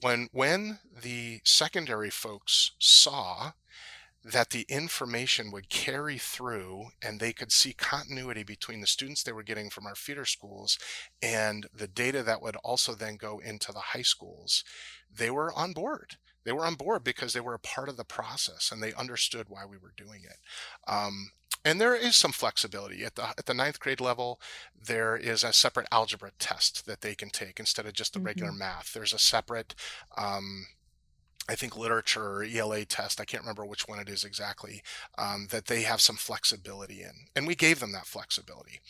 when 0.00 0.28
when 0.32 0.78
the 1.02 1.40
secondary 1.44 2.10
folks 2.10 2.72
saw 2.78 3.52
that 4.24 4.50
the 4.50 4.64
information 4.68 5.50
would 5.50 5.68
carry 5.68 6.16
through 6.16 6.86
and 7.02 7.18
they 7.18 7.32
could 7.32 7.50
see 7.50 7.72
continuity 7.72 8.44
between 8.44 8.80
the 8.80 8.86
students 8.86 9.22
they 9.22 9.32
were 9.32 9.42
getting 9.42 9.68
from 9.68 9.86
our 9.86 9.96
feeder 9.96 10.24
schools 10.24 10.78
and 11.20 11.66
the 11.74 11.88
data 11.88 12.22
that 12.22 12.40
would 12.40 12.56
also 12.56 12.94
then 12.94 13.16
go 13.16 13.40
into 13.40 13.72
the 13.72 13.80
high 13.80 14.02
schools, 14.02 14.62
they 15.12 15.30
were 15.30 15.52
on 15.54 15.72
board. 15.72 16.16
They 16.44 16.52
were 16.52 16.64
on 16.64 16.74
board 16.74 17.04
because 17.04 17.32
they 17.32 17.40
were 17.40 17.54
a 17.54 17.58
part 17.58 17.88
of 17.88 17.96
the 17.96 18.04
process 18.04 18.70
and 18.72 18.82
they 18.82 18.92
understood 18.94 19.46
why 19.48 19.64
we 19.64 19.76
were 19.76 19.92
doing 19.96 20.22
it. 20.24 20.38
Um, 20.90 21.30
and 21.64 21.80
there 21.80 21.94
is 21.94 22.16
some 22.16 22.32
flexibility 22.32 23.04
at 23.04 23.14
the 23.14 23.28
at 23.38 23.46
the 23.46 23.54
ninth 23.54 23.78
grade 23.78 24.00
level. 24.00 24.40
There 24.74 25.16
is 25.16 25.44
a 25.44 25.52
separate 25.52 25.86
algebra 25.92 26.32
test 26.38 26.86
that 26.86 27.02
they 27.02 27.14
can 27.14 27.30
take 27.30 27.60
instead 27.60 27.86
of 27.86 27.92
just 27.92 28.12
the 28.12 28.18
mm-hmm. 28.18 28.26
regular 28.26 28.52
math. 28.52 28.92
There's 28.92 29.12
a 29.12 29.18
separate 29.18 29.74
um, 30.16 30.66
I 31.48 31.56
think 31.56 31.76
literature 31.76 32.24
or 32.24 32.44
ELA 32.44 32.84
test, 32.84 33.20
I 33.20 33.24
can't 33.24 33.42
remember 33.42 33.66
which 33.66 33.88
one 33.88 33.98
it 33.98 34.08
is 34.08 34.22
exactly, 34.22 34.82
um, 35.18 35.48
that 35.50 35.66
they 35.66 35.82
have 35.82 36.00
some 36.00 36.16
flexibility 36.16 37.02
in. 37.02 37.26
And 37.34 37.46
we 37.46 37.54
gave 37.54 37.80
them 37.80 37.92
that 37.92 38.06
flexibility. 38.06 38.80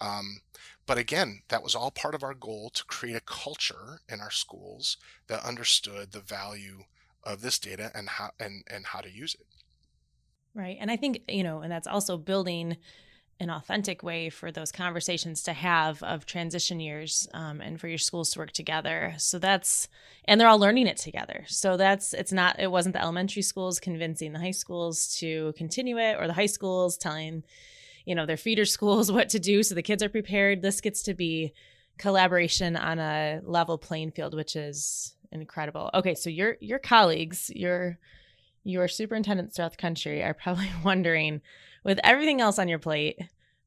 Um, 0.00 0.42
but 0.86 0.98
again, 0.98 1.42
that 1.48 1.62
was 1.62 1.74
all 1.74 1.90
part 1.90 2.14
of 2.14 2.22
our 2.22 2.34
goal 2.34 2.70
to 2.74 2.84
create 2.84 3.16
a 3.16 3.20
culture 3.20 4.00
in 4.08 4.20
our 4.20 4.30
schools 4.30 4.98
that 5.28 5.44
understood 5.44 6.12
the 6.12 6.20
value 6.20 6.84
of 7.24 7.40
this 7.40 7.58
data 7.58 7.90
and 7.94 8.08
how 8.08 8.30
and, 8.38 8.64
and 8.68 8.86
how 8.86 9.00
to 9.00 9.10
use 9.10 9.34
it. 9.34 9.46
Right. 10.54 10.76
And 10.80 10.90
I 10.90 10.96
think, 10.96 11.20
you 11.28 11.42
know, 11.42 11.60
and 11.60 11.72
that's 11.72 11.86
also 11.86 12.18
building 12.18 12.76
an 13.40 13.50
authentic 13.50 14.02
way 14.02 14.30
for 14.30 14.52
those 14.52 14.70
conversations 14.70 15.42
to 15.42 15.52
have 15.52 16.02
of 16.02 16.26
transition 16.26 16.80
years 16.80 17.28
um, 17.34 17.60
and 17.60 17.80
for 17.80 17.88
your 17.88 17.98
schools 17.98 18.30
to 18.30 18.38
work 18.38 18.52
together. 18.52 19.14
So 19.18 19.38
that's 19.38 19.88
and 20.26 20.40
they're 20.40 20.48
all 20.48 20.58
learning 20.58 20.86
it 20.86 20.96
together. 20.96 21.44
So 21.48 21.76
that's 21.76 22.14
it's 22.14 22.32
not 22.32 22.60
it 22.60 22.70
wasn't 22.70 22.94
the 22.94 23.02
elementary 23.02 23.42
schools 23.42 23.80
convincing 23.80 24.32
the 24.32 24.38
high 24.38 24.52
schools 24.52 25.16
to 25.18 25.52
continue 25.56 25.98
it 25.98 26.16
or 26.18 26.26
the 26.26 26.32
high 26.32 26.46
schools 26.46 26.96
telling 26.96 27.42
you 28.04 28.14
know 28.14 28.26
their 28.26 28.36
feeder 28.36 28.64
schools 28.64 29.10
what 29.12 29.28
to 29.30 29.38
do. 29.38 29.62
So 29.62 29.74
the 29.74 29.82
kids 29.82 30.02
are 30.02 30.08
prepared. 30.08 30.62
This 30.62 30.80
gets 30.80 31.02
to 31.04 31.14
be 31.14 31.52
collaboration 31.98 32.76
on 32.76 32.98
a 32.98 33.40
level 33.44 33.76
playing 33.76 34.12
field 34.12 34.34
which 34.34 34.56
is 34.56 35.14
incredible. 35.32 35.90
Okay 35.94 36.14
so 36.14 36.30
your 36.30 36.56
your 36.60 36.78
colleagues 36.78 37.50
your 37.54 37.98
your 38.64 38.88
superintendents 38.88 39.56
throughout 39.56 39.72
the 39.72 39.76
country 39.76 40.22
are 40.22 40.34
probably 40.34 40.70
wondering 40.84 41.40
with 41.84 41.98
everything 42.04 42.40
else 42.40 42.58
on 42.58 42.68
your 42.68 42.78
plate, 42.78 43.18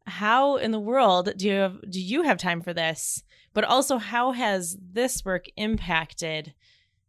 how 0.08 0.58
in 0.58 0.72
the 0.72 0.80
world 0.80 1.34
do 1.38 1.48
you 1.48 1.56
have 1.56 1.90
do 1.90 2.02
you 2.02 2.24
have 2.24 2.38
time 2.38 2.62
for 2.62 2.74
this? 2.74 3.24
But 3.54 3.64
also 3.64 3.98
how 3.98 4.34
has 4.34 4.78
this 4.80 5.24
work 5.24 5.46
impacted 5.56 6.54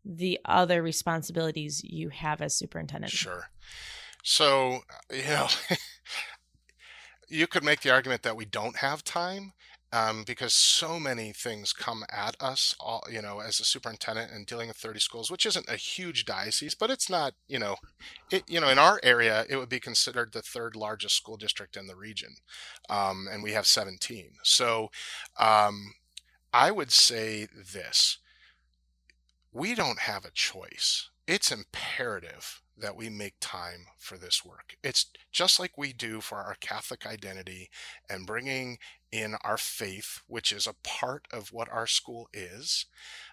the 0.04 0.38
other 0.44 0.82
responsibilities 0.82 1.82
you 1.84 2.10
have 2.10 2.40
as 2.40 2.56
superintendent? 2.56 3.12
Sure. 3.12 3.50
So, 4.22 4.82
uh, 4.90 5.14
you 5.14 5.24
know, 5.24 5.48
you 7.28 7.46
could 7.46 7.64
make 7.64 7.80
the 7.80 7.90
argument 7.90 8.22
that 8.22 8.36
we 8.36 8.44
don't 8.44 8.76
have 8.76 9.04
time, 9.04 9.52
um, 9.92 10.24
because 10.26 10.52
so 10.52 10.98
many 10.98 11.32
things 11.32 11.72
come 11.72 12.04
at 12.10 12.36
us, 12.40 12.74
all 12.80 13.04
you 13.10 13.22
know, 13.22 13.40
as 13.40 13.60
a 13.60 13.64
superintendent 13.64 14.32
and 14.32 14.46
dealing 14.46 14.68
with 14.68 14.76
30 14.76 14.98
schools, 15.00 15.30
which 15.30 15.46
isn't 15.46 15.68
a 15.68 15.76
huge 15.76 16.24
diocese, 16.24 16.74
but 16.74 16.90
it's 16.90 17.08
not, 17.08 17.34
you 17.46 17.58
know, 17.58 17.76
it, 18.30 18.42
you 18.48 18.60
know, 18.60 18.68
in 18.68 18.78
our 18.78 19.00
area, 19.02 19.44
it 19.48 19.56
would 19.56 19.68
be 19.68 19.80
considered 19.80 20.32
the 20.32 20.42
third 20.42 20.74
largest 20.74 21.16
school 21.16 21.36
district 21.36 21.76
in 21.76 21.86
the 21.86 21.96
region, 21.96 22.36
um, 22.90 23.28
and 23.30 23.42
we 23.42 23.52
have 23.52 23.66
17. 23.66 24.32
So, 24.42 24.90
um, 25.38 25.94
I 26.52 26.70
would 26.70 26.90
say 26.90 27.46
this: 27.54 28.18
we 29.52 29.74
don't 29.74 30.00
have 30.00 30.24
a 30.24 30.30
choice. 30.30 31.10
It's 31.26 31.52
imperative 31.52 32.62
that 32.78 32.96
we 32.96 33.08
make 33.08 33.34
time 33.40 33.86
for 33.98 34.18
this 34.18 34.44
work. 34.44 34.76
It's 34.82 35.06
just 35.32 35.58
like 35.58 35.78
we 35.78 35.92
do 35.92 36.20
for 36.20 36.38
our 36.38 36.56
Catholic 36.60 37.06
identity 37.06 37.70
and 38.08 38.26
bringing 38.26 38.78
in 39.16 39.34
our 39.42 39.56
faith, 39.56 40.20
which 40.26 40.52
is 40.52 40.66
a 40.66 40.74
part 40.84 41.26
of 41.32 41.52
what 41.52 41.72
our 41.72 41.86
school 41.86 42.28
is 42.34 42.84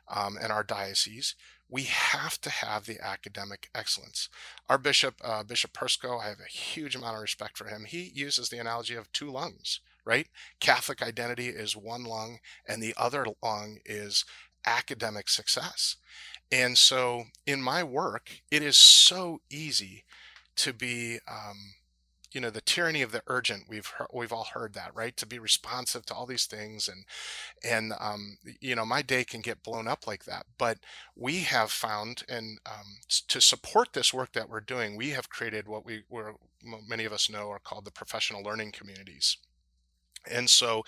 um, 0.08 0.38
and 0.41 0.52
our 0.52 0.63
diocese. 0.63 1.36
We 1.69 1.84
have 1.84 2.39
to 2.41 2.50
have 2.50 2.86
the 2.86 3.04
academic 3.04 3.69
excellence. 3.76 4.30
Our 4.69 4.78
bishop, 4.78 5.15
uh, 5.24 5.43
Bishop 5.43 5.74
Persico, 5.74 6.19
I 6.19 6.30
have 6.30 6.39
a 6.39 6.52
huge 6.52 6.96
amount 6.96 7.15
of 7.15 7.22
respect 7.22 7.58
for 7.58 7.67
him. 7.67 7.86
He 7.86 8.12
uses 8.13 8.48
the 8.50 8.60
analogy 8.60 8.96
of 8.96 9.12
two 9.12 9.30
lungs, 9.30 9.82
right? 10.06 10.28
Catholic 10.62 11.02
identity 11.02 11.50
is 11.50 11.76
one 11.76 12.06
lung, 12.06 12.38
and 12.65 12.82
the 12.82 12.93
other 12.96 13.26
lung 13.41 13.80
is 13.86 14.24
academic 14.65 15.28
success. 15.28 15.98
And 16.52 16.78
so 16.78 17.26
in 17.46 17.62
my 17.62 17.84
work, 17.84 18.41
it 18.52 18.62
is 18.62 18.78
so 18.78 19.41
easy 19.50 20.06
to 20.58 20.72
be, 20.72 21.19
um, 21.30 21.74
you 22.34 22.41
know, 22.41 22.50
the 22.50 22.62
tyranny 22.62 23.02
of 23.02 23.12
the 23.12 23.22
urgent. 23.28 23.65
We've 23.69 23.91
we've 24.12 24.34
all 24.34 24.48
heard 24.54 24.74
that, 24.74 24.96
right? 24.96 25.15
To 25.17 25.26
be 25.26 25.39
responsive 25.39 26.06
to 26.08 26.13
all 26.13 26.26
these 26.26 26.46
things, 26.46 26.88
and 26.88 27.06
and 27.63 27.93
um, 28.00 28.38
you 28.60 28.76
know, 28.76 28.86
my 28.86 29.02
day 29.02 29.24
can 29.24 29.41
get 29.41 29.63
blown 29.63 29.88
up 29.88 30.08
like 30.08 30.26
that. 30.26 30.46
But 30.58 30.80
we 31.15 31.41
have 31.41 31.72
found, 31.72 32.24
and 32.28 32.60
um, 32.65 32.98
to 33.28 33.39
support 33.39 33.93
this 33.93 34.13
work 34.13 34.34
that 34.34 34.50
we're 34.50 34.62
doing, 34.62 34.96
we 34.96 35.12
have 35.12 35.30
created 35.30 35.67
what 35.67 35.86
we 35.86 36.04
were 36.10 36.36
many 36.88 37.06
of 37.06 37.13
us 37.13 37.30
know 37.30 37.50
are 37.50 37.60
called 37.60 37.86
the 37.86 37.91
professional 37.91 38.41
learning 38.41 38.72
communities. 38.72 39.38
And 40.30 40.50
so 40.50 40.84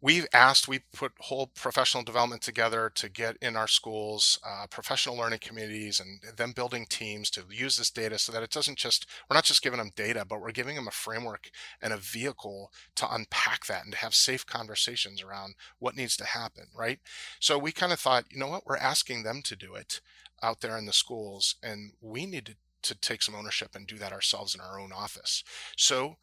we've 0.00 0.26
asked 0.32 0.68
we 0.68 0.80
put 0.92 1.12
whole 1.20 1.46
professional 1.46 2.02
development 2.02 2.42
together 2.42 2.90
to 2.94 3.08
get 3.08 3.36
in 3.40 3.56
our 3.56 3.68
schools 3.68 4.38
uh, 4.46 4.66
professional 4.68 5.16
learning 5.16 5.38
communities 5.40 6.00
and 6.00 6.36
them 6.36 6.52
building 6.52 6.86
teams 6.88 7.30
to 7.30 7.42
use 7.50 7.76
this 7.76 7.90
data 7.90 8.18
so 8.18 8.32
that 8.32 8.42
it 8.42 8.50
doesn't 8.50 8.78
just 8.78 9.06
we're 9.28 9.34
not 9.34 9.44
just 9.44 9.62
giving 9.62 9.78
them 9.78 9.90
data 9.96 10.24
but 10.28 10.40
we're 10.40 10.52
giving 10.52 10.76
them 10.76 10.88
a 10.88 10.92
framework 10.92 11.50
and 11.82 11.92
a 11.92 11.96
vehicle 11.96 12.70
to 12.94 13.12
unpack 13.12 13.66
that 13.66 13.84
and 13.84 13.92
to 13.92 13.98
have 13.98 14.14
safe 14.14 14.46
conversations 14.46 15.22
around 15.22 15.54
what 15.78 15.96
needs 15.96 16.16
to 16.16 16.24
happen 16.24 16.64
right 16.76 17.00
so 17.40 17.58
we 17.58 17.72
kind 17.72 17.92
of 17.92 18.00
thought 18.00 18.24
you 18.30 18.38
know 18.38 18.48
what 18.48 18.66
we're 18.66 18.76
asking 18.76 19.22
them 19.22 19.42
to 19.42 19.56
do 19.56 19.74
it 19.74 20.00
out 20.42 20.60
there 20.60 20.78
in 20.78 20.86
the 20.86 20.92
schools 20.92 21.56
and 21.62 21.92
we 22.00 22.26
need 22.26 22.46
to 22.46 22.54
to 22.80 22.94
take 22.94 23.22
some 23.22 23.34
ownership 23.34 23.74
and 23.74 23.86
do 23.86 23.98
that 23.98 24.12
ourselves 24.12 24.54
in 24.54 24.60
our 24.60 24.78
own 24.78 24.92
office. 24.92 25.42
So 25.76 26.16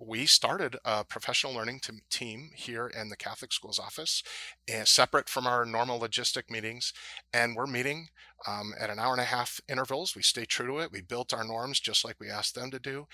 we 0.00 0.24
started 0.26 0.76
a 0.84 1.04
professional 1.04 1.52
learning 1.52 1.80
team 2.10 2.50
here 2.54 2.86
in 2.86 3.10
the 3.10 3.16
Catholic 3.16 3.52
Schools 3.52 3.78
office, 3.78 4.22
and 4.66 4.88
separate 4.88 5.28
from 5.28 5.46
our 5.46 5.64
normal 5.64 6.00
logistic 6.00 6.50
meetings. 6.50 6.92
And 7.34 7.54
we're 7.54 7.66
meeting 7.66 8.08
um, 8.46 8.72
at 8.80 8.90
an 8.90 8.98
hour 8.98 9.12
and 9.12 9.20
a 9.20 9.24
half 9.24 9.60
intervals. 9.68 10.16
We 10.16 10.22
stay 10.22 10.46
true 10.46 10.66
to 10.68 10.78
it. 10.78 10.92
We 10.92 11.02
built 11.02 11.34
our 11.34 11.44
norms 11.44 11.80
just 11.80 12.04
like 12.04 12.16
we 12.18 12.30
asked 12.30 12.54
them 12.54 12.70
to 12.70 12.78
do. 12.78 13.06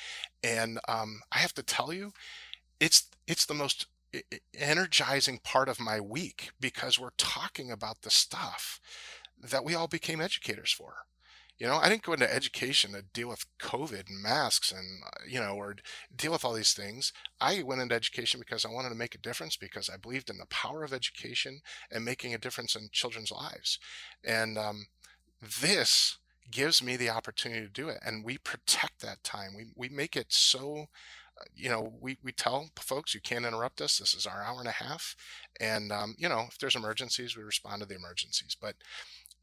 And 0.45 0.79
um, 0.89 1.21
I 1.33 1.39
have 1.39 1.55
to 1.55 1.63
tell 1.63 1.93
you, 1.93 2.13
it's 2.79 3.09
it's 3.27 3.47
the 3.47 3.55
most 3.55 3.87
energizing 4.55 5.41
part 5.43 5.69
of 5.69 5.81
my 5.81 6.01
week 6.01 6.51
because 6.61 6.99
we're 6.99 7.11
talking 7.19 7.71
about 7.71 8.03
the 8.03 8.11
stuff 8.11 8.81
that 9.43 9.65
we 9.65 9.75
all 9.75 9.89
became 9.89 10.21
educators 10.21 10.73
for. 10.73 10.95
You 11.59 11.67
know, 11.67 11.77
I 11.77 11.89
didn't 11.89 12.03
go 12.03 12.13
into 12.13 12.33
education 12.33 12.93
to 12.93 13.03
deal 13.03 13.29
with 13.29 13.47
COVID 13.59 14.09
and 14.09 14.23
masks 14.23 14.71
and, 14.71 15.03
uh, 15.07 15.25
you 15.27 15.41
know, 15.41 15.55
or 15.55 15.77
deal 16.15 16.33
with 16.33 16.45
all 16.45 16.53
these 16.53 16.75
things. 16.75 17.13
I 17.41 17.63
went 17.63 17.81
into 17.81 17.95
education 17.95 18.41
because 18.41 18.65
I 18.65 18.71
wanted 18.71 18.91
to 18.91 18.95
make 18.95 19.15
a 19.15 19.19
difference 19.19 19.57
because 19.57 19.89
I 19.89 19.97
believed 19.97 20.29
in 20.29 20.37
the 20.37 20.47
power 20.47 20.85
of 20.85 20.93
education 20.93 21.61
and 21.91 22.05
making 22.05 22.35
a 22.35 22.39
difference 22.39 22.77
in 22.77 22.89
children's 22.93 23.33
lives. 23.33 23.79
And 24.23 24.59
um, 24.59 24.87
this 25.41 26.19
gives 26.51 26.83
me 26.83 26.97
the 26.97 27.11
opportunity 27.11 27.63
to 27.63 27.73
do 27.73 27.89
it. 27.89 27.99
And 28.05 28.25
we 28.25 28.37
protect 28.37 29.01
that 29.01 29.25
time. 29.25 29.55
We, 29.57 29.67
we 29.75 29.89
make 29.89 30.15
it 30.15 30.27
so 30.29 30.89
you 31.55 31.69
know, 31.69 31.93
we, 32.01 32.19
we 32.23 32.33
tell 32.33 32.71
folks 32.79 33.15
you 33.15 33.21
can't 33.21 33.45
interrupt 33.45 33.81
us. 33.81 33.99
This 33.99 34.15
is 34.15 34.27
our 34.27 34.43
hour 34.43 34.59
and 34.59 34.69
a 34.69 34.73
half. 34.73 35.17
And, 35.61 35.93
um, 35.93 36.15
you 36.19 36.29
know, 36.29 36.45
if 36.49 36.59
there's 36.59 36.77
emergencies, 36.77 37.37
we 37.37 37.43
respond 37.43 37.83
to 37.83 37.87
the 37.87 37.95
emergencies. 37.95 38.57
But 38.61 38.77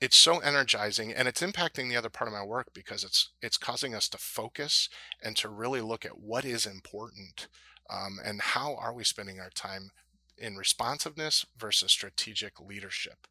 it's 0.01 0.17
so 0.17 0.39
energizing 0.39 1.13
and 1.13 1.27
it's 1.27 1.41
impacting 1.41 1.89
the 1.89 1.95
other 1.95 2.09
part 2.09 2.27
of 2.27 2.33
my 2.33 2.43
work 2.43 2.67
because 2.73 3.03
it's 3.03 3.29
it's 3.41 3.57
causing 3.57 3.95
us 3.95 4.09
to 4.09 4.17
focus 4.17 4.89
and 5.21 5.35
to 5.37 5.49
really 5.49 5.81
look 5.81 6.05
at 6.05 6.19
what 6.19 6.45
is 6.45 6.65
important 6.65 7.47
um, 7.89 8.19
and 8.23 8.41
how 8.41 8.75
are 8.75 8.93
we 8.93 9.03
spending 9.03 9.39
our 9.39 9.49
time 9.49 9.91
in 10.37 10.55
responsiveness 10.55 11.45
versus 11.57 11.91
strategic 11.91 12.59
leadership. 12.59 13.27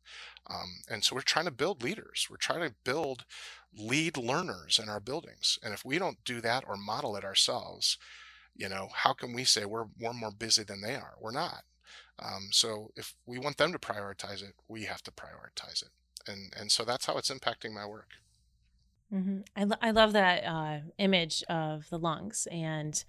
Um, 0.48 0.83
and 0.88 1.03
so 1.03 1.16
we're 1.16 1.22
trying 1.22 1.46
to 1.46 1.51
build 1.51 1.83
leaders. 1.83 2.29
We're 2.31 2.37
trying 2.37 2.66
to 2.68 2.75
build 2.85 3.25
lead 3.77 4.16
learners 4.16 4.79
in 4.81 4.88
our 4.88 5.01
buildings. 5.01 5.59
And 5.64 5.75
if 5.75 5.85
we 5.85 5.98
don't 5.98 6.25
do 6.25 6.40
that 6.42 6.64
or 6.66 6.77
model 6.77 7.16
it 7.16 7.25
ourselves, 7.25 7.98
you 8.55 8.68
know 8.68 8.88
how 8.92 9.12
can 9.12 9.33
we 9.33 9.44
say 9.44 9.64
we're, 9.64 9.87
we're 9.98 10.12
more 10.12 10.31
busy 10.31 10.62
than 10.62 10.81
they 10.81 10.94
are 10.94 11.14
we're 11.20 11.33
not 11.33 11.62
um, 12.18 12.48
so 12.51 12.90
if 12.96 13.14
we 13.27 13.38
want 13.38 13.57
them 13.57 13.72
to 13.72 13.79
prioritize 13.79 14.42
it 14.42 14.55
we 14.68 14.85
have 14.85 15.03
to 15.03 15.11
prioritize 15.11 15.83
it 15.83 15.90
and 16.28 16.52
and 16.58 16.70
so 16.70 16.85
that's 16.85 17.06
how 17.06 17.16
it's 17.16 17.30
impacting 17.30 17.72
my 17.72 17.87
work 17.87 18.08
mm-hmm. 19.12 19.40
I, 19.56 19.64
lo- 19.64 19.76
I 19.80 19.90
love 19.90 20.12
that 20.12 20.44
uh, 20.44 20.78
image 20.98 21.42
of 21.48 21.88
the 21.90 21.98
lungs 21.98 22.46
and 22.50 23.02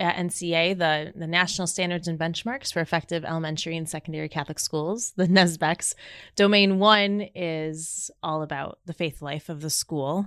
at 0.00 0.16
NCEA, 0.16 0.78
the, 0.78 1.12
the 1.14 1.26
National 1.26 1.66
Standards 1.66 2.08
and 2.08 2.18
Benchmarks 2.18 2.72
for 2.72 2.80
Effective 2.80 3.24
Elementary 3.24 3.76
and 3.76 3.88
Secondary 3.88 4.28
Catholic 4.28 4.58
Schools, 4.58 5.12
the 5.16 5.26
NSBECS. 5.26 5.94
Domain 6.34 6.78
one 6.78 7.28
is 7.34 8.10
all 8.22 8.42
about 8.42 8.78
the 8.86 8.94
faith 8.94 9.20
life 9.20 9.48
of 9.48 9.60
the 9.60 9.70
school 9.70 10.26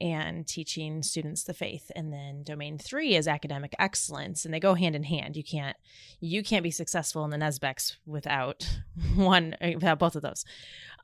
and 0.00 0.46
teaching 0.46 1.02
students 1.02 1.42
the 1.42 1.52
faith. 1.52 1.90
And 1.96 2.12
then 2.12 2.44
domain 2.44 2.78
three 2.78 3.16
is 3.16 3.26
academic 3.26 3.74
excellence, 3.78 4.44
and 4.44 4.54
they 4.54 4.60
go 4.60 4.74
hand 4.74 4.94
in 4.94 5.02
hand. 5.02 5.36
You 5.36 5.44
can't 5.44 5.76
you 6.20 6.42
can't 6.44 6.62
be 6.62 6.70
successful 6.70 7.24
in 7.24 7.30
the 7.30 7.36
NSBECS 7.36 7.96
without 8.06 8.68
one 9.16 9.56
without 9.60 9.98
both 9.98 10.14
of 10.14 10.22
those. 10.22 10.44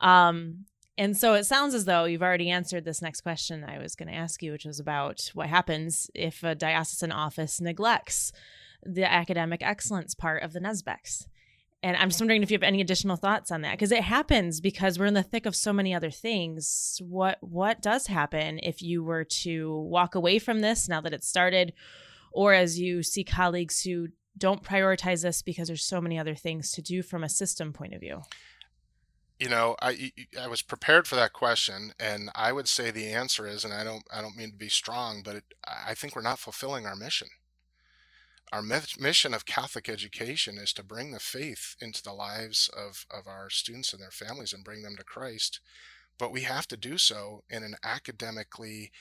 Um, 0.01 0.67
and 0.97 1.17
so 1.17 1.35
it 1.35 1.45
sounds 1.45 1.75
as 1.75 1.85
though 1.85 2.05
you've 2.05 2.23
already 2.23 2.51
answered 2.51 2.85
this 2.85 3.03
next 3.03 3.23
question 3.23 3.65
I 3.65 3.79
was 3.79 3.97
going 3.97 4.09
to 4.09 4.15
ask 4.15 4.43
you, 4.43 4.53
which 4.53 4.65
was 4.65 4.79
about 4.79 5.31
what 5.35 5.49
happens 5.49 6.11
if 6.15 6.43
a 6.43 6.55
diocesan 6.55 7.11
office 7.11 7.61
neglects 7.61 8.33
the 8.85 9.11
academic 9.11 9.63
excellence 9.63 10.15
part 10.15 10.43
of 10.43 10.53
the 10.53 10.61
NSBECS. 10.61 11.27
And 11.83 11.97
I'm 11.97 12.09
just 12.09 12.21
wondering 12.21 12.43
if 12.43 12.51
you 12.51 12.55
have 12.55 12.63
any 12.63 12.81
additional 12.81 13.17
thoughts 13.17 13.51
on 13.51 13.61
that 13.61 13.73
because 13.73 13.93
it 13.93 14.05
happens 14.05 14.61
because 14.61 14.99
we're 14.99 15.05
in 15.05 15.15
the 15.15 15.23
thick 15.23 15.45
of 15.45 15.55
so 15.55 15.73
many 15.73 15.95
other 15.95 16.11
things. 16.11 16.99
What 17.05 17.39
what 17.43 17.83
does 17.83 18.07
happen 18.07 18.59
if 18.63 18.81
you 18.81 19.05
were 19.05 19.25
to 19.25 19.81
walk 19.81 20.15
away 20.15 20.39
from 20.39 20.61
this 20.61 20.89
now 20.89 21.03
that 21.03 21.13
it's 21.13 21.29
started, 21.29 21.75
or 22.33 22.55
as 22.55 22.79
you 22.79 23.03
see 23.03 23.23
colleagues 23.23 23.83
who 23.83 24.09
don't 24.39 24.63
prioritize 24.63 25.23
this 25.23 25.43
because 25.43 25.69
there's 25.69 25.85
so 25.85 26.01
many 26.01 26.19
other 26.19 26.35
things 26.35 26.73
to 26.73 26.83
do 26.83 27.03
from 27.03 27.23
a 27.23 27.29
system 27.29 27.73
point 27.73 27.93
of 27.93 28.01
view? 28.01 28.23
You 29.39 29.49
know 29.49 29.77
i 29.83 30.13
i 30.41 30.47
was 30.47 30.63
prepared 30.63 31.07
for 31.07 31.17
that 31.17 31.33
question 31.33 31.93
and 31.99 32.31
i 32.35 32.53
would 32.53 32.69
say 32.69 32.91
the 32.91 33.07
answer 33.07 33.47
is 33.47 33.65
and 33.65 33.75
i 33.75 33.83
don't 33.83 34.05
i 34.13 34.21
don't 34.21 34.37
mean 34.37 34.51
to 34.51 34.57
be 34.57 34.69
strong 34.69 35.23
but 35.25 35.37
it, 35.37 35.45
i 35.87 35.95
think 35.95 36.15
we're 36.15 36.23
not 36.23 36.39
fulfilling 36.39 36.87
our 36.87 36.97
mission. 36.97 37.29
Our 38.53 38.63
mission 38.63 39.35
of 39.35 39.47
catholic 39.47 39.89
education 39.89 40.59
is 40.59 40.73
to 40.75 40.85
bring 40.85 41.11
the 41.11 41.19
faith 41.19 41.75
into 41.81 42.03
the 42.03 42.13
lives 42.13 42.71
of 42.77 43.05
of 43.11 43.27
our 43.27 43.51
students 43.51 43.93
and 43.93 44.01
their 44.01 44.13
families 44.13 44.53
and 44.53 44.63
bring 44.63 44.83
them 44.83 44.97
to 44.97 45.03
christ 45.03 45.59
but 46.19 46.31
we 46.31 46.43
have 46.43 46.69
to 46.69 46.77
do 46.77 46.97
so 46.97 47.43
in 47.51 47.65
an 47.65 47.75
academically 47.83 48.93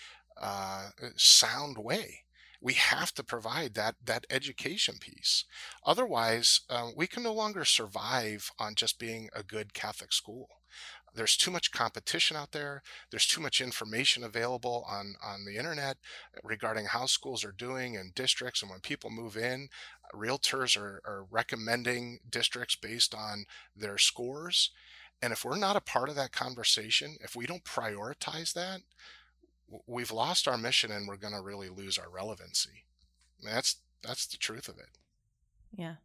uh, 0.41 0.89
sound 1.15 1.77
way 1.77 2.23
we 2.63 2.73
have 2.73 3.13
to 3.13 3.23
provide 3.23 3.73
that 3.73 3.95
that 4.03 4.25
education 4.29 4.95
piece. 4.99 5.43
Otherwise, 5.85 6.61
um, 6.69 6.93
we 6.95 7.05
can 7.05 7.21
no 7.21 7.33
longer 7.33 7.65
survive 7.65 8.51
on 8.57 8.73
just 8.73 8.97
being 8.97 9.29
a 9.35 9.43
good 9.43 9.73
Catholic 9.73 10.13
school. 10.13 10.47
There's 11.13 11.37
too 11.37 11.51
much 11.51 11.71
competition 11.71 12.35
out 12.35 12.53
there. 12.53 12.81
There's 13.11 13.27
too 13.27 13.41
much 13.41 13.61
information 13.61 14.23
available 14.23 14.83
on, 14.89 15.13
on 15.23 15.45
the 15.45 15.57
internet 15.57 15.97
regarding 16.43 16.85
how 16.85 17.05
schools 17.05 17.43
are 17.43 17.51
doing 17.51 17.93
in 17.93 18.13
districts. 18.15 18.63
And 18.63 18.71
when 18.71 18.79
people 18.79 19.11
move 19.11 19.37
in, 19.37 19.67
realtors 20.15 20.75
are, 20.75 21.01
are 21.05 21.25
recommending 21.29 22.17
districts 22.27 22.75
based 22.75 23.13
on 23.13 23.45
their 23.75 23.99
scores. 23.99 24.71
And 25.21 25.31
if 25.31 25.45
we're 25.45 25.57
not 25.57 25.75
a 25.75 25.81
part 25.81 26.09
of 26.09 26.15
that 26.15 26.31
conversation, 26.31 27.17
if 27.21 27.35
we 27.35 27.45
don't 27.45 27.63
prioritize 27.63 28.53
that, 28.53 28.81
we've 29.87 30.11
lost 30.11 30.47
our 30.47 30.57
mission 30.57 30.91
and 30.91 31.07
we're 31.07 31.17
going 31.17 31.33
to 31.33 31.41
really 31.41 31.69
lose 31.69 31.97
our 31.97 32.09
relevancy. 32.09 32.85
That's 33.41 33.77
that's 34.03 34.27
the 34.27 34.37
truth 34.37 34.67
of 34.67 34.77
it. 34.77 34.89
Yeah. 35.75 35.95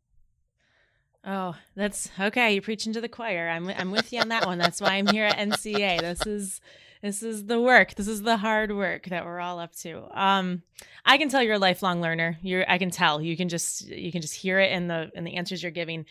Oh, 1.25 1.57
that's 1.75 2.11
okay. 2.19 2.53
You're 2.53 2.63
preaching 2.63 2.93
to 2.93 3.01
the 3.01 3.09
choir. 3.09 3.49
I'm 3.49 3.69
I'm 3.69 3.91
with 3.91 4.13
you 4.13 4.21
on 4.21 4.29
that 4.29 4.47
one. 4.47 4.59
That's 4.59 4.81
why 4.81 4.95
I'm 4.95 5.07
here 5.07 5.25
at 5.25 5.37
NCEA. 5.37 6.01
This 6.01 6.27
is 6.27 6.61
this 7.03 7.23
is 7.23 7.47
the 7.47 7.61
work. 7.61 7.95
This 7.95 8.09
is 8.09 8.23
the 8.23 8.37
hard 8.37 8.75
work 8.75 9.07
that 9.07 9.25
we're 9.25 9.41
all 9.41 9.59
up 9.61 9.75
to. 9.77 10.09
Um, 10.21 10.63
I 11.05 11.19
can 11.19 11.29
tell 11.29 11.43
you're 11.43 11.55
a 11.55 11.59
lifelong 11.59 12.01
learner. 12.01 12.39
You're 12.43 12.69
I 12.69 12.79
can 12.79 12.91
tell. 12.91 13.21
You 13.21 13.37
can 13.37 13.49
just 13.49 13.87
you 13.87 14.11
can 14.11 14.23
just 14.23 14.35
hear 14.35 14.59
it 14.59 14.73
in 14.73 14.89
the 14.89 15.11
in 15.15 15.25
the 15.25 15.37
answers 15.37 15.63
you're 15.63 15.73
giving. 15.73 16.07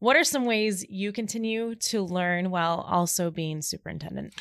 What 0.00 0.16
are 0.16 0.24
some 0.24 0.44
ways 0.44 0.84
you 0.88 1.12
continue 1.12 1.74
to 1.74 2.02
learn 2.02 2.50
while 2.50 2.86
also 2.88 3.30
being 3.30 3.62
superintendent? 3.62 4.34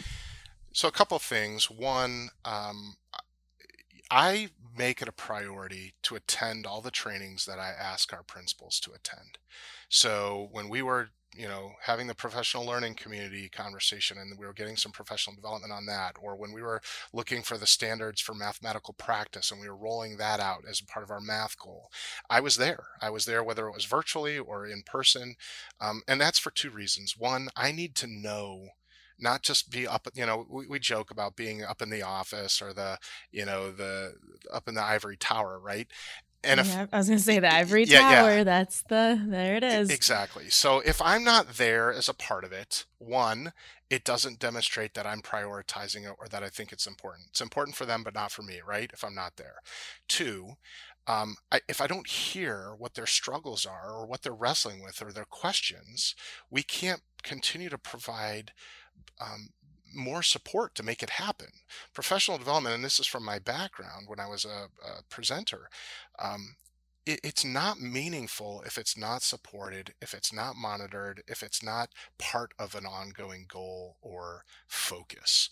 So, 0.78 0.88
a 0.88 0.92
couple 0.92 1.18
things. 1.18 1.72
One, 1.72 2.30
um, 2.46 2.98
I 4.12 4.50
make 4.78 5.02
it 5.02 5.08
a 5.08 5.12
priority 5.12 5.96
to 6.04 6.16
attend 6.16 6.68
all 6.68 6.82
the 6.82 6.92
trainings 6.92 7.46
that 7.48 7.58
I 7.58 7.70
ask 7.70 8.14
our 8.14 8.22
principals 8.22 8.80
to 8.82 8.92
attend. 8.92 9.40
So, 9.90 10.50
when 10.52 10.70
we 10.70 10.84
were 10.84 11.10
you 11.36 11.48
know 11.48 11.72
having 11.82 12.06
the 12.06 12.14
professional 12.14 12.64
learning 12.64 12.94
community 12.94 13.50
conversation 13.50 14.20
and 14.20 14.38
we 14.38 14.46
were 14.46 14.54
getting 14.54 14.78
some 14.78 14.92
professional 14.92 15.36
development 15.36 15.74
on 15.74 15.88
that 15.88 16.16
or 16.22 16.36
when 16.36 16.54
we 16.54 16.62
were 16.62 16.82
looking 17.12 17.42
for 17.42 17.58
the 17.58 17.68
standards 17.68 18.22
for 18.22 18.34
mathematical 18.34 18.94
practice 18.94 19.52
and 19.52 19.60
we 19.60 19.68
were 19.68 19.76
rolling 19.76 20.18
that 20.18 20.40
out 20.40 20.64
as 20.70 20.80
part 20.82 21.04
of 21.04 21.12
our 21.12 21.20
math 21.20 21.60
goal 21.60 21.90
i 22.30 22.40
was 22.40 22.56
there 22.56 22.86
i 23.02 23.10
was 23.10 23.26
there 23.26 23.44
whether 23.44 23.68
it 23.68 23.74
was 23.74 23.84
virtually 23.84 24.40
or 24.40 24.66
in 24.66 24.82
person 24.84 25.36
um, 25.82 26.02
and 26.08 26.20
that's 26.22 26.40
for 26.40 26.50
two 26.50 26.70
reasons 26.70 27.16
one 27.18 27.50
i 27.58 27.74
need 27.74 27.94
to 27.94 28.08
know 28.08 28.70
not 29.20 29.42
just 29.42 29.72
be 29.72 29.88
up 29.88 30.08
you 30.14 30.26
know 30.26 30.46
we, 30.50 30.68
we 30.68 30.80
joke 30.80 31.12
about 31.12 31.36
being 31.36 31.64
up 31.64 31.82
in 31.82 31.90
the 31.90 32.02
office 32.02 32.62
or 32.62 32.74
the 32.74 32.98
you 33.32 33.46
know 33.46 33.72
the 33.72 34.14
up 34.52 34.68
in 34.68 34.76
the 34.76 34.84
ivory 34.84 35.18
tower 35.18 35.60
right 35.60 35.88
and 36.44 36.60
if, 36.60 36.68
yeah, 36.68 36.86
I 36.94 36.98
was 36.98 37.08
going 37.08 37.18
to 37.18 37.24
say 37.24 37.40
the 37.40 37.54
ivory 37.54 37.84
yeah, 37.86 38.00
tower. 38.00 38.38
Yeah. 38.38 38.44
That's 38.44 38.84
the 38.84 39.22
there 39.28 39.56
it 39.56 39.64
is. 39.64 39.90
Exactly. 39.90 40.50
So 40.50 40.80
if 40.86 41.02
I'm 41.02 41.24
not 41.24 41.56
there 41.56 41.92
as 41.92 42.08
a 42.08 42.14
part 42.14 42.44
of 42.44 42.52
it, 42.52 42.86
one, 43.00 43.54
it 43.90 44.04
doesn't 44.04 44.40
demonstrate 44.40 44.94
that 44.94 45.06
I'm 45.06 45.22
prioritizing 45.22 46.06
it 46.06 46.16
or 46.20 46.28
that 46.30 46.44
I 46.44 46.50
think 46.50 46.72
it's 46.72 46.88
important. 46.88 47.28
It's 47.30 47.42
important 47.42 47.76
for 47.76 47.86
them, 47.86 48.04
but 48.04 48.14
not 48.14 48.32
for 48.32 48.44
me, 48.44 48.60
right? 48.66 48.90
If 48.94 49.04
I'm 49.04 49.16
not 49.16 49.38
there. 49.38 49.56
Two, 50.08 50.54
um, 51.08 51.38
I, 51.52 51.62
if 51.68 51.82
I 51.82 51.88
don't 51.88 52.08
hear 52.08 52.74
what 52.78 52.94
their 52.94 53.06
struggles 53.06 53.66
are 53.66 53.92
or 53.92 54.06
what 54.06 54.22
they're 54.22 54.34
wrestling 54.34 54.84
with 54.84 55.02
or 55.02 55.12
their 55.12 55.26
questions, 55.26 56.16
we 56.52 56.64
can't 56.64 57.02
continue 57.24 57.70
to 57.70 57.78
provide 57.78 58.52
um, 59.20 59.50
more 59.94 60.22
support 60.22 60.76
to 60.76 60.84
make 60.84 61.02
it 61.02 61.12
happen. 61.12 61.48
Professional 61.94 62.38
development, 62.38 62.76
and 62.76 62.84
this 62.84 63.00
is 63.00 63.08
from 63.08 63.24
my 63.24 63.40
background 63.40 64.08
when 64.08 64.20
I 64.20 64.28
was 64.28 64.46
a, 64.46 64.68
a 64.86 65.04
presenter, 65.10 65.70
um, 66.20 66.56
it, 67.06 67.20
it's 67.24 67.46
not 67.46 67.80
meaningful 67.80 68.62
if 68.66 68.78
it's 68.78 68.98
not 68.98 69.22
supported, 69.22 69.94
if 70.02 70.14
it's 70.14 70.34
not 70.34 70.56
monitored, 70.56 71.24
if 71.28 71.42
it's 71.42 71.64
not 71.64 71.90
part 72.18 72.54
of 72.60 72.76
an 72.76 72.86
ongoing 72.86 73.46
goal 73.48 73.98
or 74.02 74.44
focus. 74.68 75.50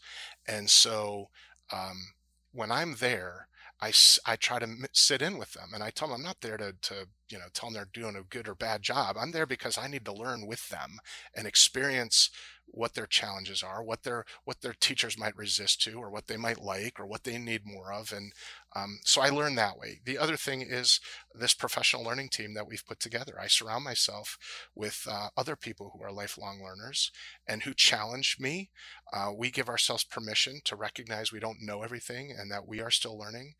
And 0.47 0.69
so 0.69 1.29
um, 1.71 2.13
when 2.51 2.71
I'm 2.71 2.95
there, 2.99 3.47
I, 3.81 3.91
I 4.25 4.35
try 4.35 4.59
to 4.59 4.67
sit 4.93 5.21
in 5.21 5.37
with 5.37 5.53
them 5.53 5.71
and 5.73 5.83
I 5.83 5.89
tell 5.89 6.07
them 6.07 6.17
I'm 6.17 6.23
not 6.23 6.41
there 6.41 6.57
to, 6.57 6.73
to, 6.81 7.07
you 7.29 7.37
know, 7.37 7.45
tell 7.53 7.69
them 7.69 7.73
they're 7.75 8.03
doing 8.03 8.15
a 8.15 8.23
good 8.23 8.47
or 8.47 8.55
bad 8.55 8.81
job. 8.81 9.15
I'm 9.19 9.31
there 9.31 9.45
because 9.45 9.77
I 9.77 9.87
need 9.87 10.05
to 10.05 10.13
learn 10.13 10.47
with 10.47 10.69
them 10.69 10.99
and 11.35 11.47
experience 11.47 12.29
what 12.67 12.93
their 12.93 13.05
challenges 13.05 13.63
are, 13.63 13.83
what 13.83 14.03
their 14.03 14.25
what 14.43 14.61
their 14.61 14.73
teachers 14.73 15.17
might 15.17 15.37
resist 15.37 15.81
to, 15.83 15.93
or 15.93 16.09
what 16.09 16.27
they 16.27 16.37
might 16.37 16.61
like, 16.61 16.99
or 16.99 17.05
what 17.05 17.23
they 17.23 17.37
need 17.37 17.61
more 17.65 17.93
of, 17.93 18.11
and 18.11 18.33
um, 18.75 18.99
so 19.05 19.21
I 19.21 19.29
learn 19.29 19.55
that 19.55 19.77
way. 19.77 20.01
The 20.03 20.17
other 20.17 20.35
thing 20.35 20.61
is 20.61 20.99
this 21.33 21.53
professional 21.53 22.03
learning 22.03 22.29
team 22.29 22.53
that 22.55 22.67
we've 22.67 22.85
put 22.85 22.99
together. 22.99 23.39
I 23.39 23.47
surround 23.47 23.85
myself 23.85 24.37
with 24.75 25.07
uh, 25.09 25.29
other 25.37 25.55
people 25.55 25.91
who 25.93 26.03
are 26.03 26.11
lifelong 26.11 26.61
learners 26.61 27.09
and 27.47 27.63
who 27.63 27.73
challenge 27.73 28.37
me. 28.37 28.69
Uh, 29.13 29.31
we 29.33 29.49
give 29.49 29.69
ourselves 29.69 30.03
permission 30.03 30.59
to 30.65 30.75
recognize 30.75 31.31
we 31.31 31.39
don't 31.39 31.61
know 31.61 31.83
everything 31.83 32.35
and 32.37 32.51
that 32.51 32.67
we 32.67 32.81
are 32.81 32.91
still 32.91 33.17
learning, 33.17 33.53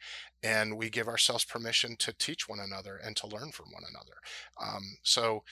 and 0.44 0.78
we 0.78 0.90
give 0.90 1.08
ourselves 1.08 1.46
permission 1.46 1.96
to 1.98 2.12
teach 2.12 2.50
one 2.50 2.60
another 2.60 2.98
and 2.98 3.16
to 3.16 3.28
learn 3.28 3.52
from 3.56 3.72
one 3.72 3.84
another. 3.90 4.18
Um, 4.62 4.84
so 5.02 5.44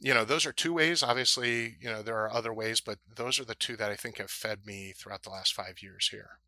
you 0.00 0.14
know 0.14 0.24
those 0.24 0.46
are 0.46 0.52
two 0.52 0.72
ways 0.72 1.02
obviously 1.02 1.76
you 1.80 1.90
know 1.90 2.02
there 2.02 2.18
are 2.18 2.32
other 2.32 2.52
ways 2.52 2.80
but 2.80 2.98
those 3.16 3.40
are 3.40 3.44
the 3.44 3.54
two 3.54 3.76
that 3.76 3.90
i 3.90 3.96
think 3.96 4.18
have 4.18 4.30
fed 4.30 4.60
me 4.64 4.92
throughout 4.96 5.22
the 5.22 5.30
last 5.30 5.52
five 5.52 5.82
years 5.82 6.08
here 6.08 6.38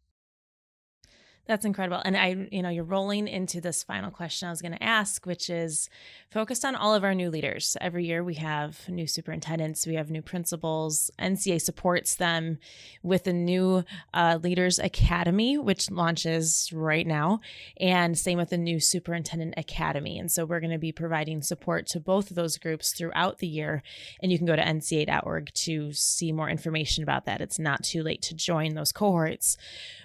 that's 1.51 1.65
incredible. 1.65 2.01
And 2.05 2.17
I, 2.17 2.47
you 2.53 2.63
know, 2.63 2.69
you're 2.69 2.85
rolling 2.85 3.27
into 3.27 3.61
this 3.61 3.83
final 3.83 4.13
question 4.13 4.47
I 4.47 4.53
was 4.53 4.63
going 4.63 4.71
to 4.71 4.83
ask, 4.83 5.27
which 5.27 5.51
is 5.51 5.89
focused 6.31 6.65
on 6.65 6.77
all 6.77 6.95
of 6.95 7.03
our 7.03 7.13
new 7.13 7.29
leaders. 7.29 7.77
Every 7.81 8.07
year 8.07 8.23
we 8.23 8.35
have 8.35 8.89
new 8.89 9.09
superintendents, 9.09 9.85
we 9.85 9.97
have 9.97 10.13
new 10.13 10.23
principals. 10.23 11.11
NCEA 11.19 11.61
supports 11.61 12.15
them 12.15 12.59
with 13.03 13.27
a 13.27 13.33
new 13.33 13.83
uh, 14.15 14.39
Leaders 14.41 14.79
Academy, 14.79 15.59
which 15.59 15.91
launches 15.91 16.71
right 16.73 17.05
now, 17.05 17.41
and 17.81 18.17
same 18.17 18.39
with 18.39 18.51
the 18.51 18.57
new 18.57 18.79
Superintendent 18.79 19.55
Academy. 19.57 20.21
And 20.21 20.31
so 20.31 20.45
we're 20.45 20.61
going 20.61 20.71
to 20.71 20.79
be 20.79 20.93
providing 20.93 21.43
support 21.43 21.89
to 21.89 21.99
both 21.99 22.31
of 22.31 22.37
those 22.37 22.59
groups 22.59 22.93
throughout 22.93 23.39
the 23.39 23.49
year. 23.49 23.83
And 24.23 24.31
you 24.31 24.39
can 24.39 24.47
go 24.47 24.55
to 24.55 24.63
ncea.org 24.63 25.53
to 25.53 25.93
see 25.95 26.31
more 26.31 26.49
information 26.49 27.03
about 27.03 27.25
that. 27.25 27.41
It's 27.41 27.59
not 27.59 27.83
too 27.83 28.05
late 28.05 28.23
to 28.23 28.35
join 28.35 28.75
those 28.75 28.93
cohorts. 28.93 29.57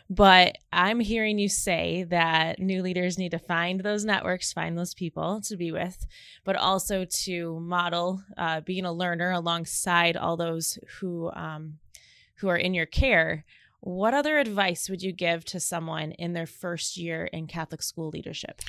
But 0.09 0.57
I'm 0.71 0.99
hearing 0.99 1.34
you 1.39 1.49
say 1.49 2.03
that 2.03 2.59
new 2.59 2.81
leaders 2.81 3.17
need 3.17 3.31
to 3.31 3.39
find 3.39 3.81
those 3.81 4.05
networks, 4.05 4.53
find 4.53 4.77
those 4.77 4.93
people 4.93 5.41
to 5.41 5.57
be 5.57 5.71
with, 5.71 6.05
but 6.43 6.55
also 6.55 7.05
to 7.05 7.59
model 7.59 8.23
uh, 8.37 8.61
being 8.61 8.85
a 8.85 8.93
learner 8.93 9.31
alongside 9.31 10.17
all 10.17 10.37
those 10.37 10.77
who 10.99 11.31
um, 11.33 11.79
who 12.35 12.49
are 12.49 12.57
in 12.57 12.73
your 12.73 12.85
care. 12.85 13.45
What 13.79 14.13
other 14.13 14.37
advice 14.37 14.89
would 14.89 15.03
you 15.03 15.11
give 15.11 15.45
to 15.45 15.59
someone 15.59 16.11
in 16.13 16.33
their 16.33 16.47
first 16.47 16.97
year 16.97 17.25
in 17.25 17.47
Catholic 17.47 17.83
school 17.83 18.09
leadership? 18.09 18.61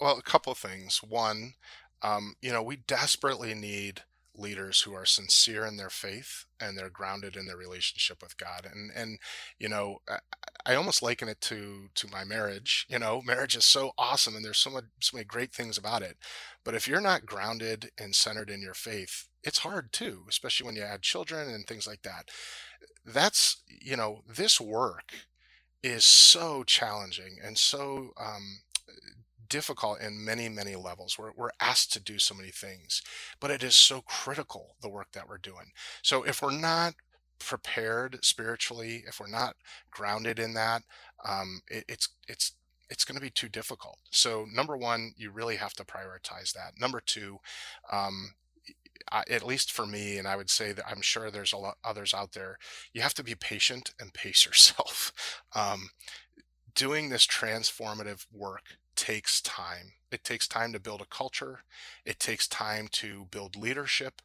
Well, 0.00 0.18
a 0.18 0.22
couple 0.22 0.52
of 0.52 0.58
things. 0.58 1.02
One, 1.02 1.54
um, 2.02 2.36
you 2.42 2.52
know, 2.52 2.62
we 2.62 2.76
desperately 2.76 3.54
need 3.54 4.02
leaders 4.34 4.82
who 4.82 4.94
are 4.94 5.04
sincere 5.04 5.66
in 5.66 5.76
their 5.76 5.90
faith 5.90 6.44
and 6.60 6.76
they're 6.76 6.90
grounded 6.90 7.36
in 7.36 7.46
their 7.46 7.56
relationship 7.56 8.22
with 8.22 8.36
God. 8.36 8.68
And 8.70 8.90
and 8.94 9.18
you 9.58 9.68
know, 9.68 9.98
I, 10.08 10.18
I, 10.66 10.74
almost 10.74 11.02
liken 11.02 11.28
it 11.28 11.40
to 11.42 11.88
to 11.94 12.08
my 12.08 12.24
marriage. 12.24 12.86
You 12.88 12.98
know, 12.98 13.22
marriage 13.26 13.56
is 13.56 13.64
so 13.64 13.92
awesome 13.98 14.36
and 14.36 14.44
there's 14.44 14.58
so 14.58 14.70
much 14.70 14.84
so 15.00 15.16
many 15.16 15.24
great 15.24 15.52
things 15.52 15.78
about 15.78 16.02
it. 16.02 16.16
But 16.64 16.74
if 16.74 16.86
you're 16.86 17.00
not 17.00 17.26
grounded 17.26 17.90
and 17.98 18.14
centered 18.14 18.50
in 18.50 18.62
your 18.62 18.74
faith, 18.74 19.28
it's 19.42 19.58
hard 19.58 19.92
too, 19.92 20.24
especially 20.28 20.66
when 20.66 20.76
you 20.76 20.82
add 20.82 21.02
children 21.02 21.48
and 21.50 21.66
things 21.66 21.86
like 21.86 22.02
that. 22.02 22.28
That's 23.04 23.62
you 23.68 23.96
know, 23.96 24.22
this 24.28 24.60
work 24.60 25.12
is 25.82 26.04
so 26.04 26.62
challenging 26.62 27.38
and 27.42 27.56
so 27.56 28.12
um, 28.20 28.60
difficult 29.50 30.00
in 30.00 30.24
many, 30.24 30.48
many 30.48 30.76
levels. 30.76 31.18
We're, 31.18 31.32
we're 31.36 31.50
asked 31.60 31.92
to 31.92 32.00
do 32.00 32.18
so 32.18 32.34
many 32.34 32.48
things, 32.50 33.02
but 33.38 33.50
it 33.50 33.62
is 33.62 33.76
so 33.76 34.00
critical, 34.00 34.76
the 34.80 34.88
work 34.88 35.08
that 35.12 35.28
we're 35.28 35.36
doing. 35.36 35.72
So 36.02 36.22
if 36.22 36.40
we're 36.40 36.58
not 36.58 36.94
prepared 37.38 38.24
spiritually, 38.24 39.04
if 39.06 39.20
we're 39.20 39.26
not 39.26 39.56
grounded 39.90 40.38
in 40.38 40.54
that, 40.54 40.82
um, 41.28 41.60
it, 41.68 41.84
it's, 41.88 42.08
it's, 42.28 42.52
it's 42.88 43.04
going 43.04 43.16
to 43.16 43.22
be 43.22 43.30
too 43.30 43.48
difficult. 43.48 43.98
So 44.10 44.46
number 44.50 44.76
one, 44.76 45.12
you 45.16 45.30
really 45.30 45.56
have 45.56 45.74
to 45.74 45.84
prioritize 45.84 46.52
that. 46.54 46.80
Number 46.80 47.00
two, 47.04 47.38
um, 47.92 48.30
I, 49.10 49.24
at 49.30 49.46
least 49.46 49.72
for 49.72 49.86
me, 49.86 50.18
and 50.18 50.26
I 50.28 50.36
would 50.36 50.50
say 50.50 50.72
that 50.72 50.84
I'm 50.88 51.00
sure 51.00 51.30
there's 51.30 51.52
a 51.52 51.58
lot 51.58 51.78
others 51.84 52.14
out 52.14 52.32
there, 52.32 52.58
you 52.92 53.00
have 53.02 53.14
to 53.14 53.24
be 53.24 53.34
patient 53.34 53.92
and 53.98 54.14
pace 54.14 54.44
yourself. 54.46 55.42
Um, 55.54 55.90
doing 56.74 57.08
this 57.08 57.26
transformative 57.26 58.26
work 58.32 58.78
takes 59.00 59.40
time. 59.40 59.92
It 60.12 60.24
takes 60.24 60.46
time 60.46 60.74
to 60.74 60.78
build 60.78 61.00
a 61.00 61.06
culture. 61.06 61.60
It 62.04 62.18
takes 62.18 62.46
time 62.46 62.86
to 62.92 63.28
build 63.30 63.56
leadership. 63.56 64.20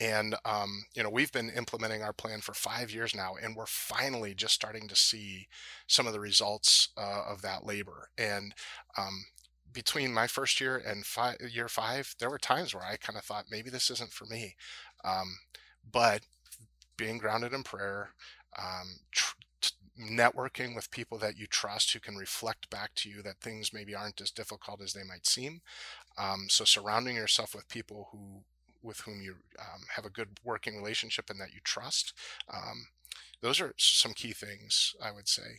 And, 0.00 0.34
um, 0.44 0.86
you 0.94 1.04
know, 1.04 1.10
we've 1.10 1.30
been 1.30 1.48
implementing 1.48 2.02
our 2.02 2.12
plan 2.12 2.40
for 2.40 2.52
five 2.52 2.90
years 2.90 3.14
now, 3.14 3.34
and 3.40 3.54
we're 3.54 3.66
finally 3.66 4.34
just 4.34 4.52
starting 4.52 4.88
to 4.88 4.96
see 4.96 5.46
some 5.86 6.08
of 6.08 6.12
the 6.12 6.18
results 6.18 6.88
uh, 6.96 7.22
of 7.28 7.40
that 7.42 7.64
labor. 7.64 8.08
And, 8.18 8.52
um, 8.98 9.26
between 9.72 10.12
my 10.12 10.26
first 10.26 10.60
year 10.60 10.76
and 10.76 11.06
five, 11.06 11.36
year 11.48 11.68
five, 11.68 12.16
there 12.18 12.30
were 12.30 12.38
times 12.38 12.74
where 12.74 12.84
I 12.84 12.96
kind 12.96 13.16
of 13.16 13.24
thought 13.24 13.44
maybe 13.48 13.70
this 13.70 13.90
isn't 13.90 14.10
for 14.12 14.26
me. 14.26 14.56
Um, 15.04 15.36
but 15.92 16.22
being 16.96 17.18
grounded 17.18 17.52
in 17.52 17.62
prayer, 17.62 18.10
um, 18.58 18.88
tr- 19.12 19.36
networking 20.00 20.74
with 20.74 20.90
people 20.90 21.18
that 21.18 21.38
you 21.38 21.46
trust 21.46 21.92
who 21.92 22.00
can 22.00 22.16
reflect 22.16 22.68
back 22.70 22.90
to 22.96 23.08
you 23.08 23.22
that 23.22 23.40
things 23.40 23.72
maybe 23.72 23.94
aren't 23.94 24.20
as 24.20 24.30
difficult 24.30 24.82
as 24.82 24.92
they 24.92 25.04
might 25.04 25.26
seem. 25.26 25.60
Um, 26.18 26.46
so 26.48 26.64
surrounding 26.64 27.16
yourself 27.16 27.54
with 27.54 27.68
people 27.68 28.08
who 28.12 28.42
with 28.82 29.00
whom 29.00 29.20
you 29.20 29.34
um, 29.58 29.80
have 29.96 30.04
a 30.04 30.10
good 30.10 30.28
working 30.44 30.76
relationship 30.76 31.28
and 31.28 31.40
that 31.40 31.52
you 31.52 31.58
trust. 31.64 32.12
Um, 32.52 32.86
those 33.40 33.60
are 33.60 33.74
some 33.76 34.12
key 34.12 34.32
things 34.32 34.94
I 35.02 35.10
would 35.10 35.28
say. 35.28 35.58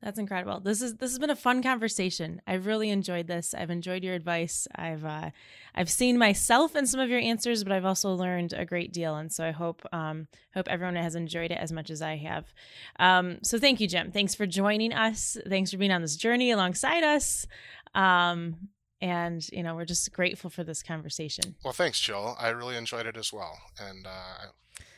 That's 0.00 0.18
incredible. 0.18 0.60
This 0.60 0.80
is 0.80 0.96
this 0.96 1.10
has 1.10 1.18
been 1.18 1.30
a 1.30 1.36
fun 1.36 1.60
conversation. 1.60 2.40
I've 2.46 2.66
really 2.66 2.90
enjoyed 2.90 3.26
this. 3.26 3.52
I've 3.52 3.70
enjoyed 3.70 4.04
your 4.04 4.14
advice. 4.14 4.68
I've 4.76 5.04
uh, 5.04 5.30
I've 5.74 5.90
seen 5.90 6.16
myself 6.16 6.76
in 6.76 6.86
some 6.86 7.00
of 7.00 7.10
your 7.10 7.18
answers, 7.18 7.64
but 7.64 7.72
I've 7.72 7.84
also 7.84 8.14
learned 8.14 8.52
a 8.52 8.64
great 8.64 8.92
deal, 8.92 9.16
and 9.16 9.32
so 9.32 9.44
I 9.44 9.50
hope 9.50 9.84
um, 9.92 10.28
hope 10.54 10.68
everyone 10.68 10.94
has 10.94 11.16
enjoyed 11.16 11.50
it 11.50 11.58
as 11.58 11.72
much 11.72 11.90
as 11.90 12.00
I 12.00 12.16
have. 12.16 12.54
Um, 13.00 13.38
so 13.42 13.58
thank 13.58 13.80
you, 13.80 13.88
Jim. 13.88 14.12
Thanks 14.12 14.36
for 14.36 14.46
joining 14.46 14.92
us. 14.92 15.36
Thanks 15.48 15.72
for 15.72 15.78
being 15.78 15.90
on 15.90 16.02
this 16.02 16.16
journey 16.16 16.52
alongside 16.52 17.02
us. 17.02 17.48
Um, 17.94 18.68
and 19.00 19.48
you 19.50 19.64
know 19.64 19.74
we're 19.74 19.84
just 19.84 20.12
grateful 20.12 20.48
for 20.48 20.62
this 20.62 20.80
conversation. 20.80 21.56
Well, 21.64 21.72
thanks, 21.72 21.98
Jill. 21.98 22.36
I 22.38 22.50
really 22.50 22.76
enjoyed 22.76 23.06
it 23.06 23.16
as 23.16 23.32
well, 23.32 23.58
and 23.80 24.06
uh, 24.06 24.10
I 24.10 24.44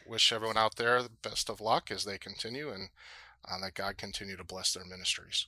wish 0.07 0.31
everyone 0.31 0.59
out 0.59 0.77
there 0.77 1.03
the 1.03 1.11
best 1.23 1.49
of 1.49 1.63
luck 1.63 1.91
as 1.91 2.05
they 2.05 2.19
continue 2.19 2.69
and 2.71 2.91
uh, 3.49 3.59
that 3.61 3.75
God 3.75 3.97
continue 3.97 4.37
to 4.37 4.45
bless 4.45 4.75
their 4.75 4.85
ministries. 4.85 5.47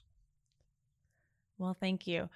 Well, 1.58 1.76
thank 1.78 2.06
you. 2.06 2.28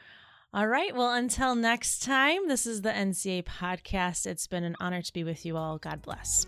All 0.54 0.68
right. 0.68 0.94
Well, 0.94 1.12
until 1.12 1.54
next 1.54 2.02
time, 2.02 2.48
this 2.48 2.66
is 2.66 2.82
the 2.82 2.90
NCEA 2.90 3.44
podcast. 3.44 4.26
It's 4.26 4.46
been 4.46 4.64
an 4.64 4.76
honor 4.80 5.02
to 5.02 5.12
be 5.12 5.24
with 5.24 5.44
you 5.44 5.56
all. 5.56 5.78
God 5.78 6.00
bless. 6.02 6.46